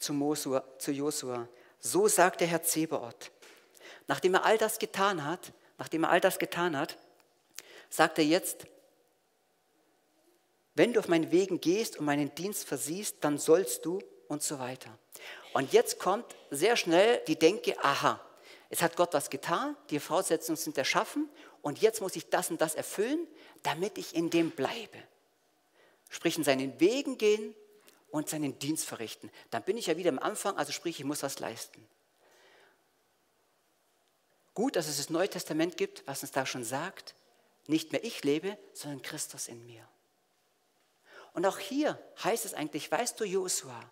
zu, 0.00 0.12
Mosua, 0.12 0.64
zu 0.78 0.90
Josua, 0.90 1.46
so 1.78 2.08
sagt 2.08 2.40
der 2.40 2.48
Herr 2.48 2.64
Zebaoth. 2.64 3.30
Nachdem 4.08 4.34
er 4.34 4.44
all 4.44 4.58
das 4.58 4.80
getan 4.80 5.24
hat, 5.24 5.52
nachdem 5.78 6.02
er 6.02 6.10
all 6.10 6.20
das 6.20 6.40
getan 6.40 6.76
hat, 6.76 6.98
sagt 7.88 8.18
er 8.18 8.24
jetzt, 8.24 8.66
wenn 10.74 10.92
du 10.92 10.98
auf 10.98 11.06
meinen 11.06 11.30
Wegen 11.30 11.60
gehst 11.60 11.98
und 11.98 12.04
meinen 12.04 12.34
Dienst 12.34 12.66
versiehst, 12.66 13.18
dann 13.20 13.38
sollst 13.38 13.86
du 13.86 14.02
und 14.26 14.42
so 14.42 14.58
weiter. 14.58 14.90
Und 15.52 15.72
jetzt 15.72 16.00
kommt 16.00 16.34
sehr 16.50 16.76
schnell 16.76 17.22
die 17.28 17.38
Denke, 17.38 17.78
aha, 17.78 18.20
es 18.70 18.82
hat 18.82 18.96
Gott 18.96 19.14
was 19.14 19.30
getan, 19.30 19.76
die 19.90 20.00
Voraussetzungen 20.00 20.56
sind 20.56 20.76
erschaffen 20.76 21.28
und 21.64 21.80
jetzt 21.80 22.02
muss 22.02 22.14
ich 22.14 22.28
das 22.28 22.50
und 22.50 22.60
das 22.60 22.74
erfüllen, 22.74 23.26
damit 23.62 23.96
ich 23.96 24.14
in 24.14 24.28
dem 24.28 24.50
bleibe. 24.50 25.02
Sprich, 26.10 26.36
in 26.36 26.44
seinen 26.44 26.78
Wegen 26.78 27.16
gehen 27.16 27.54
und 28.10 28.28
seinen 28.28 28.58
Dienst 28.58 28.84
verrichten. 28.84 29.30
Dann 29.50 29.62
bin 29.62 29.78
ich 29.78 29.86
ja 29.86 29.96
wieder 29.96 30.10
am 30.10 30.18
Anfang, 30.18 30.58
also 30.58 30.72
sprich, 30.72 31.00
ich 31.00 31.06
muss 31.06 31.22
was 31.22 31.38
leisten. 31.38 31.88
Gut, 34.52 34.76
dass 34.76 34.88
es 34.88 34.98
das 34.98 35.08
Neue 35.08 35.30
Testament 35.30 35.78
gibt, 35.78 36.06
was 36.06 36.20
uns 36.20 36.32
da 36.32 36.44
schon 36.44 36.64
sagt, 36.64 37.14
nicht 37.66 37.92
mehr 37.92 38.04
ich 38.04 38.22
lebe, 38.24 38.58
sondern 38.74 39.00
Christus 39.00 39.48
in 39.48 39.64
mir. 39.64 39.88
Und 41.32 41.46
auch 41.46 41.58
hier 41.58 41.98
heißt 42.22 42.44
es 42.44 42.52
eigentlich, 42.52 42.92
weißt 42.92 43.18
du, 43.18 43.24
Josua, 43.24 43.90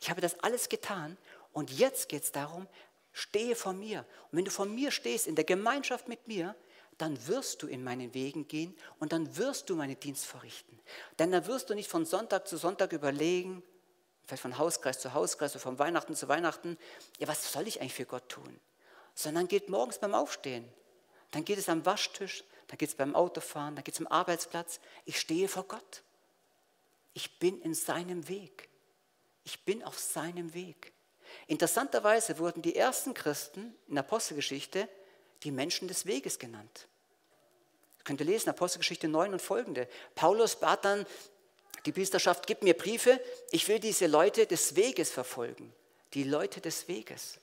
ich 0.00 0.08
habe 0.08 0.22
das 0.22 0.40
alles 0.40 0.70
getan 0.70 1.18
und 1.52 1.70
jetzt 1.70 2.08
geht 2.08 2.22
es 2.22 2.32
darum, 2.32 2.66
stehe 3.12 3.56
vor 3.56 3.74
mir. 3.74 4.06
Und 4.30 4.38
wenn 4.38 4.46
du 4.46 4.50
vor 4.50 4.64
mir 4.64 4.90
stehst, 4.90 5.26
in 5.26 5.34
der 5.34 5.44
Gemeinschaft 5.44 6.08
mit 6.08 6.26
mir, 6.26 6.56
dann 6.98 7.26
wirst 7.26 7.62
du 7.62 7.66
in 7.66 7.82
meinen 7.82 8.14
Wegen 8.14 8.46
gehen 8.48 8.76
und 8.98 9.12
dann 9.12 9.36
wirst 9.36 9.70
du 9.70 9.76
meinen 9.76 9.98
Dienst 9.98 10.26
verrichten. 10.26 10.78
Denn 11.18 11.32
dann 11.32 11.46
wirst 11.46 11.70
du 11.70 11.74
nicht 11.74 11.90
von 11.90 12.04
Sonntag 12.04 12.46
zu 12.46 12.56
Sonntag 12.56 12.92
überlegen, 12.92 13.62
vielleicht 14.26 14.42
von 14.42 14.58
Hauskreis 14.58 15.00
zu 15.00 15.12
Hauskreis 15.12 15.52
oder 15.52 15.60
von 15.60 15.78
Weihnachten 15.78 16.14
zu 16.14 16.28
Weihnachten, 16.28 16.78
ja, 17.18 17.28
was 17.28 17.52
soll 17.52 17.66
ich 17.66 17.80
eigentlich 17.80 17.94
für 17.94 18.06
Gott 18.06 18.28
tun? 18.28 18.60
Sondern 19.14 19.48
geht 19.48 19.68
morgens 19.68 19.98
beim 19.98 20.14
Aufstehen, 20.14 20.68
dann 21.30 21.44
geht 21.44 21.58
es 21.58 21.68
am 21.68 21.84
Waschtisch, 21.84 22.44
dann 22.68 22.78
geht 22.78 22.88
es 22.88 22.94
beim 22.94 23.14
Autofahren, 23.14 23.74
dann 23.74 23.84
geht 23.84 23.94
es 23.94 24.00
am 24.00 24.06
Arbeitsplatz. 24.06 24.80
Ich 25.04 25.20
stehe 25.20 25.48
vor 25.48 25.64
Gott. 25.64 26.02
Ich 27.12 27.38
bin 27.38 27.60
in 27.60 27.74
seinem 27.74 28.28
Weg. 28.28 28.68
Ich 29.44 29.64
bin 29.64 29.82
auf 29.84 29.98
seinem 29.98 30.54
Weg. 30.54 30.92
Interessanterweise 31.46 32.38
wurden 32.38 32.62
die 32.62 32.76
ersten 32.76 33.14
Christen 33.14 33.74
in 33.88 33.94
der 33.94 34.04
Apostelgeschichte 34.04 34.88
die 35.42 35.50
Menschen 35.50 35.88
des 35.88 36.06
Weges 36.06 36.38
genannt. 36.38 36.88
Ihr 37.98 38.04
könnt 38.04 38.20
ihr 38.20 38.26
lesen, 38.26 38.50
Apostelgeschichte 38.50 39.08
9 39.08 39.32
und 39.32 39.42
folgende. 39.42 39.88
Paulus 40.14 40.56
bat 40.56 40.84
dann 40.84 41.06
die 41.86 41.92
Priesterschaft, 41.92 42.46
gib 42.46 42.62
mir 42.62 42.74
Briefe, 42.74 43.20
ich 43.50 43.68
will 43.68 43.78
diese 43.78 44.06
Leute 44.06 44.46
des 44.46 44.76
Weges 44.76 45.10
verfolgen. 45.10 45.72
Die 46.14 46.24
Leute 46.24 46.60
des 46.60 46.88
Weges. 46.88 47.38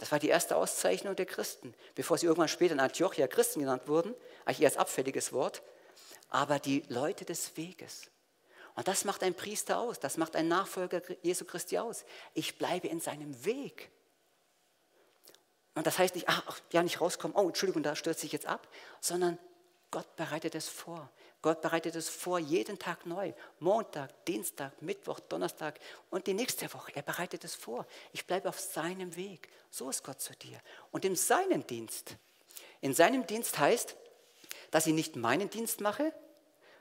Das 0.00 0.10
war 0.12 0.18
die 0.18 0.28
erste 0.28 0.56
Auszeichnung 0.56 1.14
der 1.14 1.26
Christen, 1.26 1.74
bevor 1.94 2.16
sie 2.16 2.26
irgendwann 2.26 2.48
später 2.48 2.72
in 2.72 2.80
Antiochia 2.80 3.26
Christen 3.28 3.60
genannt 3.60 3.86
wurden, 3.86 4.14
eigentlich 4.44 4.62
eher 4.62 4.68
als 4.68 4.78
abfälliges 4.78 5.32
Wort, 5.32 5.62
aber 6.30 6.58
die 6.58 6.84
Leute 6.88 7.24
des 7.26 7.56
Weges. 7.56 8.10
Und 8.76 8.88
das 8.88 9.04
macht 9.04 9.22
ein 9.22 9.34
Priester 9.34 9.78
aus, 9.78 10.00
das 10.00 10.16
macht 10.16 10.36
ein 10.36 10.48
Nachfolger 10.48 11.02
Jesu 11.22 11.44
Christi 11.44 11.76
aus. 11.76 12.04
Ich 12.32 12.56
bleibe 12.56 12.88
in 12.88 12.98
seinem 12.98 13.44
Weg. 13.44 13.90
Und 15.74 15.86
das 15.86 15.98
heißt 15.98 16.14
nicht, 16.14 16.28
ach, 16.28 16.60
ja, 16.72 16.82
nicht 16.82 17.00
rauskommen, 17.00 17.36
oh, 17.36 17.46
Entschuldigung, 17.46 17.82
da 17.82 17.94
stürzt 17.94 18.20
sich 18.20 18.32
jetzt 18.32 18.46
ab, 18.46 18.68
sondern 19.00 19.38
Gott 19.90 20.16
bereitet 20.16 20.54
es 20.54 20.68
vor. 20.68 21.10
Gott 21.42 21.62
bereitet 21.62 21.94
es 21.96 22.08
vor, 22.08 22.38
jeden 22.38 22.78
Tag 22.78 23.06
neu. 23.06 23.32
Montag, 23.60 24.24
Dienstag, 24.26 24.82
Mittwoch, 24.82 25.20
Donnerstag 25.20 25.80
und 26.10 26.26
die 26.26 26.34
nächste 26.34 26.72
Woche. 26.74 26.92
Er 26.94 27.02
bereitet 27.02 27.44
es 27.44 27.54
vor. 27.54 27.86
Ich 28.12 28.26
bleibe 28.26 28.48
auf 28.48 28.60
seinem 28.60 29.16
Weg. 29.16 29.48
So 29.70 29.88
ist 29.88 30.04
Gott 30.04 30.20
zu 30.20 30.34
dir. 30.34 30.60
Und 30.90 31.04
in 31.04 31.16
seinem 31.16 31.66
Dienst, 31.66 32.16
in 32.80 32.94
seinem 32.94 33.26
Dienst 33.26 33.58
heißt, 33.58 33.96
dass 34.70 34.86
ich 34.86 34.92
nicht 34.92 35.16
meinen 35.16 35.48
Dienst 35.48 35.80
mache, 35.80 36.12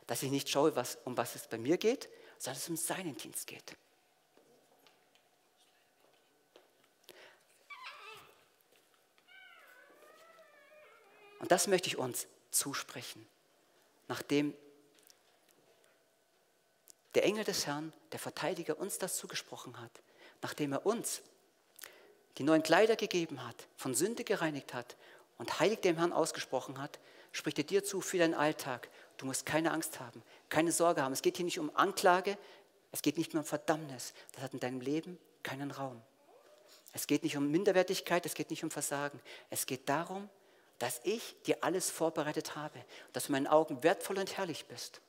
dass 0.08 0.24
ich 0.24 0.32
nicht 0.32 0.50
schaue, 0.50 0.76
was, 0.76 0.98
um 1.06 1.16
was 1.16 1.36
es 1.36 1.48
bei 1.48 1.58
mir 1.58 1.78
geht, 1.78 2.10
sondern 2.38 2.62
es 2.62 2.70
um 2.70 2.78
seinen 2.78 3.16
Dienst 3.16 3.48
geht. 3.48 3.76
Und 11.40 11.52
das 11.52 11.68
möchte 11.68 11.88
ich 11.88 11.98
uns 11.98 12.28
zusprechen, 12.52 13.28
nachdem 14.08 14.54
der 17.16 17.24
Engel 17.24 17.44
des 17.44 17.66
Herrn, 17.66 17.94
der 18.12 18.20
Verteidiger, 18.20 18.78
uns 18.78 18.98
das 18.98 19.18
zugesprochen 19.18 19.80
hat, 19.80 19.92
nachdem 20.42 20.74
er 20.74 20.86
uns 20.86 21.22
die 22.38 22.44
neuen 22.44 22.64
Kleider 22.64 22.96
gegeben 22.96 23.46
hat, 23.46 23.68
von 23.76 23.96
Sünde 23.96 24.24
gereinigt 24.24 24.74
hat 24.74 24.96
und 25.38 25.60
heilig 25.60 25.80
dem 25.80 25.98
Herrn 25.98 26.14
ausgesprochen 26.14 26.82
hat, 26.82 27.00
spricht 27.32 27.58
er 27.58 27.64
dir 27.64 27.84
zu 27.84 28.02
für 28.02 28.18
deinen 28.18 28.34
Alltag. 28.34 28.90
Du 29.18 29.26
musst 29.26 29.46
keine 29.46 29.72
Angst 29.72 30.00
haben, 30.00 30.24
keine 30.50 30.72
Sorge 30.72 31.02
haben. 31.02 31.14
Es 31.14 31.22
geht 31.22 31.38
hier 31.38 31.46
nicht 31.46 31.60
um 31.60 31.76
Anklage, 31.76 32.38
es 32.92 33.02
geht 33.02 33.18
nicht 33.18 33.34
mehr 33.34 33.42
um 33.42 33.46
Verdammnis. 33.46 34.14
Das 34.34 34.44
hat 34.44 34.54
in 34.54 34.60
deinem 34.60 34.82
Leben 34.82 35.18
keinen 35.44 35.72
Raum. 35.72 36.02
Es 36.94 37.06
geht 37.06 37.24
nicht 37.24 37.38
um 37.38 37.52
Minderwertigkeit, 37.52 38.26
es 38.26 38.34
geht 38.34 38.50
nicht 38.50 38.64
um 38.64 38.72
Versagen. 38.72 39.20
Es 39.50 39.66
geht 39.66 39.88
darum, 39.90 40.30
dass 40.80 41.02
ich 41.04 41.36
dir 41.44 41.64
alles 41.64 41.90
vorbereitet 41.90 42.56
habe, 42.56 42.84
dass 43.14 43.26
du 43.26 43.28
in 43.30 43.34
meinen 43.34 43.48
Augen 43.48 43.84
wertvoll 43.84 44.18
und 44.18 44.38
herrlich 44.38 44.66
bist, 44.66 45.02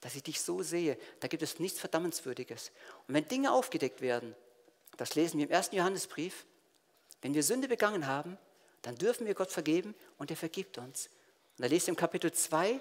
dass 0.00 0.14
ich 0.16 0.24
dich 0.24 0.40
so 0.40 0.62
sehe, 0.62 0.98
da 1.20 1.28
gibt 1.28 1.42
es 1.42 1.58
nichts 1.58 1.80
Verdammenswürdiges. 1.80 2.72
Und 3.06 3.14
wenn 3.14 3.26
Dinge 3.26 3.52
aufgedeckt 3.52 4.00
werden, 4.00 4.34
das 4.96 5.14
lesen 5.14 5.38
wir 5.38 5.46
im 5.46 5.52
ersten 5.52 5.76
Johannesbrief, 5.76 6.44
wenn 7.22 7.34
wir 7.34 7.42
Sünde 7.42 7.68
begangen 7.68 8.06
haben, 8.06 8.36
dann 8.82 8.96
dürfen 8.96 9.26
wir 9.26 9.34
Gott 9.34 9.50
vergeben 9.50 9.94
und 10.18 10.30
er 10.30 10.36
vergibt 10.36 10.78
uns. 10.78 11.06
Und 11.56 11.62
da 11.62 11.66
lest 11.66 11.88
ihr 11.88 11.92
im 11.92 11.96
Kapitel 11.96 12.32
2, 12.32 12.78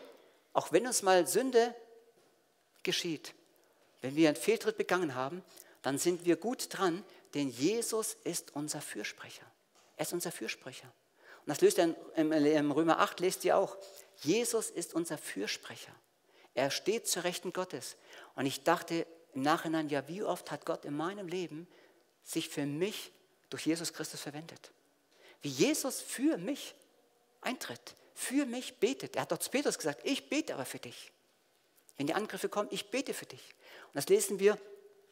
auch 0.54 0.72
wenn 0.72 0.86
uns 0.86 1.02
mal 1.04 1.28
Sünde 1.28 1.74
geschieht, 2.84 3.34
wenn 4.02 4.16
wir 4.16 4.30
einen 4.30 4.38
Fehltritt 4.38 4.78
begangen 4.78 5.16
haben, 5.16 5.44
dann 5.82 5.98
sind 5.98 6.26
wir 6.26 6.36
gut 6.36 6.68
dran, 6.70 7.04
denn 7.34 7.50
Jesus 7.50 8.18
ist 8.24 8.56
unser 8.56 8.82
Fürsprecher. 8.82 9.46
Er 9.98 10.04
ist 10.04 10.14
unser 10.14 10.32
Fürsprecher. 10.32 10.92
Und 11.46 11.50
das 11.50 11.62
löst 11.62 11.78
er 11.78 11.96
im 12.16 12.72
Römer 12.72 13.00
8, 13.00 13.20
lest 13.20 13.46
ihr 13.46 13.58
auch. 13.58 13.78
Jesus 14.22 14.72
ist 14.72 14.96
unser 14.96 15.18
Fürsprecher. 15.18 15.94
Er 16.56 16.72
steht 16.72 17.08
zur 17.08 17.24
Rechten 17.24 17.54
Gottes. 17.54 17.98
Und 18.36 18.46
ich 18.46 18.64
dachte 18.64 19.06
im 19.34 19.42
Nachhinein, 19.42 19.90
ja, 19.90 20.08
wie 20.08 20.24
oft 20.24 20.50
hat 20.50 20.66
Gott 20.66 20.86
in 20.86 20.96
meinem 20.96 21.28
Leben 21.28 21.68
sich 22.24 22.50
für 22.50 22.66
mich 22.66 23.12
durch 23.50 23.66
Jesus 23.66 23.94
Christus 23.94 24.22
verwendet? 24.22 24.72
Wie 25.42 25.50
Jesus 25.50 26.02
für 26.02 26.38
mich 26.38 26.74
eintritt, 27.42 27.96
für 28.16 28.46
mich 28.46 28.78
betet. 28.78 29.16
Er 29.16 29.24
hat 29.24 29.32
doch 29.32 29.38
zu 29.38 29.52
Petrus 29.52 29.78
gesagt, 29.78 30.02
ich 30.04 30.30
bete 30.30 30.56
aber 30.56 30.66
für 30.66 30.80
dich. 30.80 31.12
Wenn 31.98 32.08
die 32.08 32.14
Angriffe 32.14 32.50
kommen, 32.50 32.70
ich 32.72 32.90
bete 32.90 33.14
für 33.14 33.26
dich. 33.26 33.54
Und 33.88 33.96
das 33.96 34.08
lesen 34.10 34.40
wir 34.40 34.58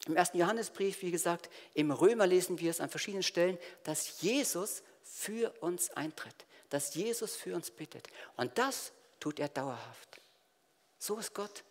im 0.08 0.16
ersten 0.16 0.38
Johannesbrief, 0.38 1.02
wie 1.02 1.12
gesagt, 1.12 1.50
im 1.74 1.92
Römer 1.92 2.26
lesen 2.26 2.60
wir 2.60 2.72
es 2.72 2.82
an 2.82 2.90
verschiedenen 2.90 3.24
Stellen, 3.24 3.58
dass 3.84 4.22
Jesus 4.22 4.82
für 5.04 5.52
uns 5.62 5.90
eintritt, 5.92 6.46
dass 6.70 6.96
Jesus 6.96 7.36
für 7.36 7.56
uns 7.56 7.72
bittet. 7.72 8.08
Und 8.36 8.58
das 8.58 8.92
tut 9.20 9.40
er 9.40 9.50
dauerhaft. 9.50 10.22
So 11.00 11.18
ist 11.18 11.34
Gott. 11.34 11.64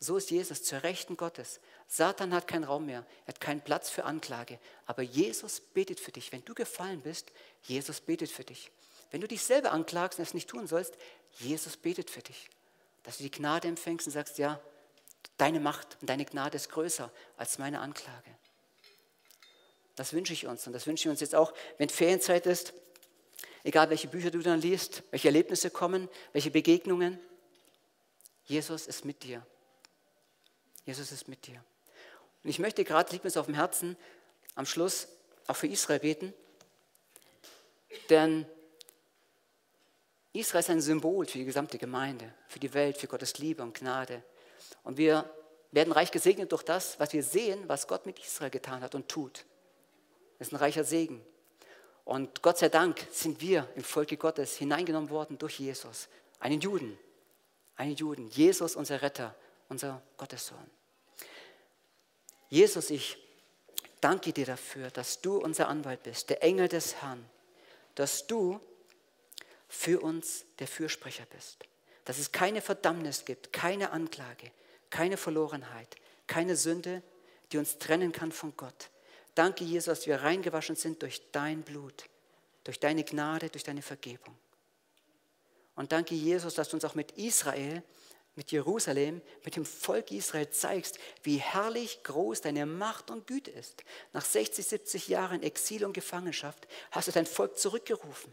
So 0.00 0.16
ist 0.16 0.30
Jesus 0.30 0.62
zur 0.62 0.82
Rechten 0.82 1.16
Gottes. 1.16 1.60
Satan 1.86 2.34
hat 2.34 2.46
keinen 2.46 2.64
Raum 2.64 2.86
mehr, 2.86 3.06
er 3.24 3.28
hat 3.28 3.40
keinen 3.40 3.62
Platz 3.62 3.88
für 3.88 4.04
Anklage. 4.04 4.58
Aber 4.86 5.02
Jesus 5.02 5.60
betet 5.60 5.98
für 6.00 6.12
dich. 6.12 6.32
Wenn 6.32 6.44
du 6.44 6.54
gefallen 6.54 7.00
bist, 7.00 7.32
Jesus 7.62 8.00
betet 8.00 8.30
für 8.30 8.44
dich. 8.44 8.70
Wenn 9.10 9.20
du 9.20 9.28
dich 9.28 9.42
selber 9.42 9.72
anklagst 9.72 10.18
und 10.18 10.24
es 10.24 10.34
nicht 10.34 10.50
tun 10.50 10.66
sollst, 10.66 10.94
Jesus 11.38 11.76
betet 11.76 12.10
für 12.10 12.20
dich. 12.20 12.50
Dass 13.02 13.18
du 13.18 13.22
die 13.22 13.30
Gnade 13.30 13.68
empfängst 13.68 14.06
und 14.06 14.12
sagst, 14.12 14.38
ja, 14.38 14.60
deine 15.38 15.60
Macht 15.60 15.96
und 16.00 16.10
deine 16.10 16.24
Gnade 16.24 16.56
ist 16.56 16.68
größer 16.70 17.10
als 17.36 17.58
meine 17.58 17.80
Anklage. 17.80 18.30
Das 19.96 20.12
wünsche 20.12 20.32
ich 20.32 20.46
uns 20.46 20.66
und 20.66 20.72
das 20.72 20.86
wünsche 20.86 21.08
ich 21.08 21.10
uns 21.10 21.20
jetzt 21.20 21.34
auch, 21.34 21.52
wenn 21.78 21.88
Ferienzeit 21.88 22.46
ist, 22.46 22.72
egal 23.62 23.90
welche 23.90 24.08
Bücher 24.08 24.30
du 24.30 24.40
dann 24.40 24.60
liest, 24.60 25.02
welche 25.10 25.28
Erlebnisse 25.28 25.70
kommen, 25.70 26.08
welche 26.32 26.50
Begegnungen. 26.50 27.18
Jesus 28.44 28.86
ist 28.86 29.04
mit 29.04 29.22
dir. 29.22 29.46
Jesus 30.84 31.12
ist 31.12 31.28
mit 31.28 31.46
dir. 31.46 31.64
Und 32.42 32.50
ich 32.50 32.58
möchte 32.58 32.84
gerade, 32.84 33.10
liegt 33.12 33.24
mir 33.24 33.28
es 33.28 33.36
auf 33.36 33.46
dem 33.46 33.54
Herzen, 33.54 33.96
am 34.54 34.66
Schluss 34.66 35.08
auch 35.46 35.56
für 35.56 35.66
Israel 35.66 36.00
beten, 36.00 36.34
denn 38.10 38.46
Israel 40.32 40.60
ist 40.60 40.70
ein 40.70 40.80
Symbol 40.80 41.26
für 41.26 41.38
die 41.38 41.44
gesamte 41.44 41.78
Gemeinde, 41.78 42.32
für 42.48 42.58
die 42.58 42.74
Welt, 42.74 42.98
für 42.98 43.06
Gottes 43.06 43.38
Liebe 43.38 43.62
und 43.62 43.78
Gnade. 43.78 44.22
Und 44.82 44.98
wir 44.98 45.30
werden 45.70 45.92
reich 45.92 46.10
gesegnet 46.10 46.52
durch 46.52 46.62
das, 46.62 46.98
was 46.98 47.12
wir 47.12 47.22
sehen, 47.22 47.68
was 47.68 47.86
Gott 47.86 48.04
mit 48.04 48.18
Israel 48.18 48.50
getan 48.50 48.82
hat 48.82 48.94
und 48.94 49.08
tut. 49.08 49.44
Das 50.38 50.48
ist 50.48 50.52
ein 50.52 50.56
reicher 50.56 50.84
Segen. 50.84 51.24
Und 52.04 52.42
Gott 52.42 52.58
sei 52.58 52.68
Dank 52.68 53.06
sind 53.10 53.40
wir 53.40 53.68
im 53.76 53.84
Volke 53.84 54.16
Gottes 54.16 54.56
hineingenommen 54.56 55.10
worden 55.10 55.38
durch 55.38 55.58
Jesus, 55.58 56.08
einen 56.38 56.60
Juden, 56.60 56.98
einen 57.76 57.94
Juden, 57.94 58.28
Jesus 58.28 58.76
unser 58.76 59.00
Retter, 59.00 59.34
unser 59.68 60.02
Gottessohn. 60.16 60.70
Jesus, 62.50 62.90
ich 62.90 63.16
danke 64.00 64.32
dir 64.32 64.44
dafür, 64.44 64.90
dass 64.90 65.22
du 65.22 65.38
unser 65.38 65.68
Anwalt 65.68 66.02
bist, 66.02 66.28
der 66.28 66.42
Engel 66.42 66.68
des 66.68 66.96
Herrn, 66.96 67.24
dass 67.94 68.26
du 68.26 68.60
für 69.68 70.00
uns 70.00 70.44
der 70.58 70.68
Fürsprecher 70.68 71.24
bist, 71.34 71.64
dass 72.04 72.18
es 72.18 72.32
keine 72.32 72.60
Verdammnis 72.60 73.24
gibt, 73.24 73.52
keine 73.52 73.90
Anklage, 73.90 74.52
keine 74.90 75.16
Verlorenheit, 75.16 75.96
keine 76.26 76.54
Sünde, 76.54 77.02
die 77.50 77.58
uns 77.58 77.78
trennen 77.78 78.12
kann 78.12 78.30
von 78.30 78.54
Gott. 78.56 78.90
Danke, 79.34 79.64
Jesus, 79.64 79.86
dass 79.98 80.06
wir 80.06 80.22
reingewaschen 80.22 80.76
sind 80.76 81.02
durch 81.02 81.22
dein 81.32 81.62
Blut, 81.62 82.04
durch 82.62 82.78
deine 82.78 83.04
Gnade, 83.04 83.50
durch 83.50 83.64
deine 83.64 83.82
Vergebung. 83.82 84.36
Und 85.76 85.92
danke, 85.92 86.14
Jesus, 86.14 86.54
dass 86.54 86.68
du 86.68 86.76
uns 86.76 86.84
auch 86.84 86.94
mit 86.94 87.12
Israel, 87.12 87.82
mit 88.36 88.52
Jerusalem, 88.52 89.22
mit 89.44 89.56
dem 89.56 89.64
Volk 89.64 90.10
Israel 90.10 90.50
zeigst, 90.50 90.98
wie 91.22 91.36
herrlich 91.36 92.02
groß 92.02 92.42
deine 92.42 92.66
Macht 92.66 93.10
und 93.10 93.26
Güte 93.26 93.50
ist. 93.50 93.84
Nach 94.12 94.24
60, 94.24 94.64
70 94.64 95.08
Jahren 95.08 95.42
Exil 95.42 95.84
und 95.84 95.92
Gefangenschaft 95.92 96.66
hast 96.90 97.08
du 97.08 97.12
dein 97.12 97.26
Volk 97.26 97.58
zurückgerufen. 97.58 98.32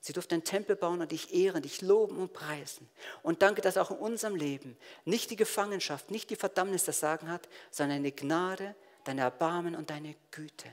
Sie 0.00 0.12
durften 0.12 0.34
einen 0.34 0.44
Tempel 0.44 0.74
bauen 0.74 1.00
und 1.00 1.12
dich 1.12 1.32
ehren, 1.32 1.62
dich 1.62 1.80
loben 1.80 2.16
und 2.16 2.32
preisen. 2.32 2.88
Und 3.22 3.42
danke, 3.42 3.62
dass 3.62 3.76
auch 3.76 3.92
in 3.92 3.98
unserem 3.98 4.34
Leben 4.34 4.76
nicht 5.04 5.30
die 5.30 5.36
Gefangenschaft, 5.36 6.10
nicht 6.10 6.28
die 6.30 6.36
Verdammnis 6.36 6.84
das 6.84 6.98
Sagen 6.98 7.30
hat, 7.30 7.48
sondern 7.70 7.98
eine 7.98 8.10
Gnade, 8.10 8.74
dein 9.04 9.18
Erbarmen 9.18 9.74
und 9.74 9.90
deine 9.90 10.14
Güte. 10.30 10.68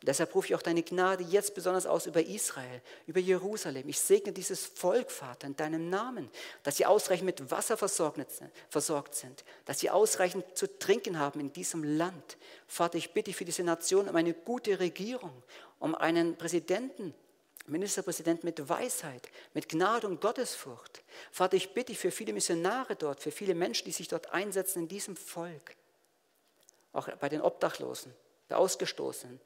Und 0.00 0.08
deshalb 0.08 0.34
rufe 0.34 0.48
ich 0.48 0.54
auch 0.54 0.62
deine 0.62 0.82
Gnade 0.82 1.24
jetzt 1.24 1.54
besonders 1.54 1.86
aus 1.86 2.06
über 2.06 2.22
Israel, 2.22 2.82
über 3.06 3.18
Jerusalem. 3.18 3.88
Ich 3.88 3.98
segne 3.98 4.30
dieses 4.30 4.66
Volk, 4.66 5.10
Vater, 5.10 5.46
in 5.46 5.56
deinem 5.56 5.88
Namen, 5.88 6.30
dass 6.62 6.76
sie 6.76 6.84
ausreichend 6.84 7.24
mit 7.24 7.50
Wasser 7.50 7.78
versorgt 7.78 9.14
sind, 9.14 9.44
dass 9.64 9.80
sie 9.80 9.88
ausreichend 9.88 10.44
zu 10.54 10.78
trinken 10.78 11.18
haben 11.18 11.40
in 11.40 11.52
diesem 11.52 11.82
Land. 11.82 12.36
Vater, 12.66 12.98
ich 12.98 13.12
bitte 13.12 13.32
für 13.32 13.46
diese 13.46 13.62
Nation 13.62 14.08
um 14.08 14.16
eine 14.16 14.34
gute 14.34 14.78
Regierung, 14.78 15.42
um 15.78 15.94
einen 15.94 16.36
Präsidenten, 16.36 17.14
Ministerpräsident 17.66 18.44
mit 18.44 18.68
Weisheit, 18.68 19.28
mit 19.54 19.68
Gnade 19.68 20.06
und 20.06 20.20
Gottesfurcht. 20.20 21.02
Vater, 21.32 21.56
ich 21.56 21.72
bitte 21.72 21.94
für 21.94 22.10
viele 22.10 22.34
Missionare 22.34 22.96
dort, 22.96 23.20
für 23.20 23.32
viele 23.32 23.54
Menschen, 23.54 23.86
die 23.86 23.92
sich 23.92 24.08
dort 24.08 24.32
einsetzen 24.32 24.82
in 24.82 24.88
diesem 24.88 25.16
Volk 25.16 25.74
auch 26.96 27.08
bei 27.16 27.28
den 27.28 27.40
Obdachlosen, 27.40 28.14
bei 28.48 28.56
Ausgestoßenen, 28.56 29.40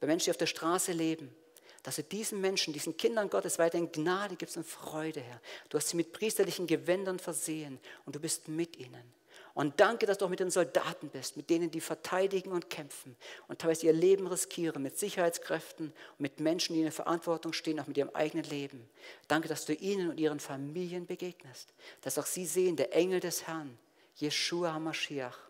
bei 0.00 0.06
Menschen, 0.06 0.26
die 0.26 0.30
auf 0.30 0.36
der 0.36 0.46
Straße 0.46 0.92
leben, 0.92 1.34
dass 1.82 1.96
du 1.96 2.02
diesen 2.02 2.40
Menschen, 2.40 2.72
diesen 2.72 2.96
Kindern 2.96 3.30
Gottes 3.30 3.58
weiterhin 3.58 3.90
Gnade 3.92 4.36
gibst 4.36 4.56
und 4.56 4.66
Freude, 4.66 5.20
Herr. 5.20 5.40
Du 5.68 5.78
hast 5.78 5.88
sie 5.88 5.96
mit 5.96 6.12
priesterlichen 6.12 6.66
Gewändern 6.66 7.18
versehen 7.18 7.78
und 8.04 8.16
du 8.16 8.20
bist 8.20 8.48
mit 8.48 8.76
ihnen. 8.76 9.18
Und 9.54 9.80
danke, 9.80 10.06
dass 10.06 10.18
du 10.18 10.24
auch 10.24 10.30
mit 10.30 10.38
den 10.38 10.52
Soldaten 10.52 11.08
bist, 11.08 11.36
mit 11.36 11.50
denen, 11.50 11.70
die 11.70 11.80
verteidigen 11.80 12.52
und 12.52 12.70
kämpfen 12.70 13.16
und 13.48 13.58
teilweise 13.58 13.86
ihr 13.86 13.92
Leben 13.92 14.28
riskieren 14.28 14.80
mit 14.82 14.96
Sicherheitskräften 14.96 15.92
mit 16.18 16.38
Menschen, 16.38 16.74
die 16.74 16.80
in 16.80 16.84
der 16.84 16.92
Verantwortung 16.92 17.52
stehen, 17.52 17.80
auch 17.80 17.88
mit 17.88 17.96
ihrem 17.96 18.10
eigenen 18.10 18.44
Leben. 18.44 18.88
Danke, 19.26 19.48
dass 19.48 19.64
du 19.64 19.74
ihnen 19.74 20.10
und 20.10 20.20
ihren 20.20 20.38
Familien 20.38 21.06
begegnest, 21.06 21.74
dass 22.02 22.18
auch 22.18 22.26
sie 22.26 22.46
sehen, 22.46 22.76
der 22.76 22.94
Engel 22.94 23.18
des 23.18 23.48
Herrn, 23.48 23.76
Jeshua 24.14 24.74
HaMashiach, 24.74 25.47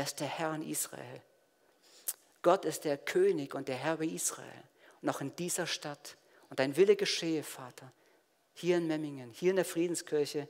Er 0.00 0.04
ist 0.04 0.20
der 0.20 0.28
Herr 0.28 0.54
in 0.54 0.62
Israel. 0.62 1.20
Gott 2.40 2.64
ist 2.64 2.86
der 2.86 2.96
König 2.96 3.54
und 3.54 3.68
der 3.68 3.76
Herr 3.76 3.96
über 3.96 4.04
Israel. 4.04 4.64
Und 5.02 5.10
auch 5.10 5.20
in 5.20 5.36
dieser 5.36 5.66
Stadt. 5.66 6.16
Und 6.48 6.58
dein 6.58 6.74
Wille 6.78 6.96
geschehe, 6.96 7.42
Vater, 7.42 7.92
hier 8.54 8.78
in 8.78 8.86
Memmingen, 8.86 9.30
hier 9.30 9.50
in 9.50 9.56
der 9.56 9.66
Friedenskirche, 9.66 10.48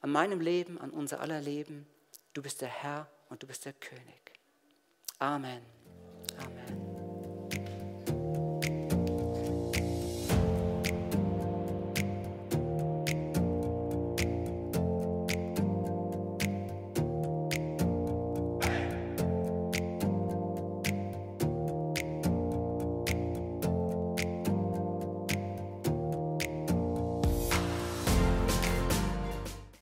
an 0.00 0.10
meinem 0.10 0.40
Leben, 0.40 0.80
an 0.80 0.88
unser 0.88 1.20
aller 1.20 1.42
Leben. 1.42 1.86
Du 2.32 2.40
bist 2.40 2.62
der 2.62 2.68
Herr 2.68 3.10
und 3.28 3.42
du 3.42 3.46
bist 3.46 3.66
der 3.66 3.74
König. 3.74 4.32
Amen. 5.18 5.60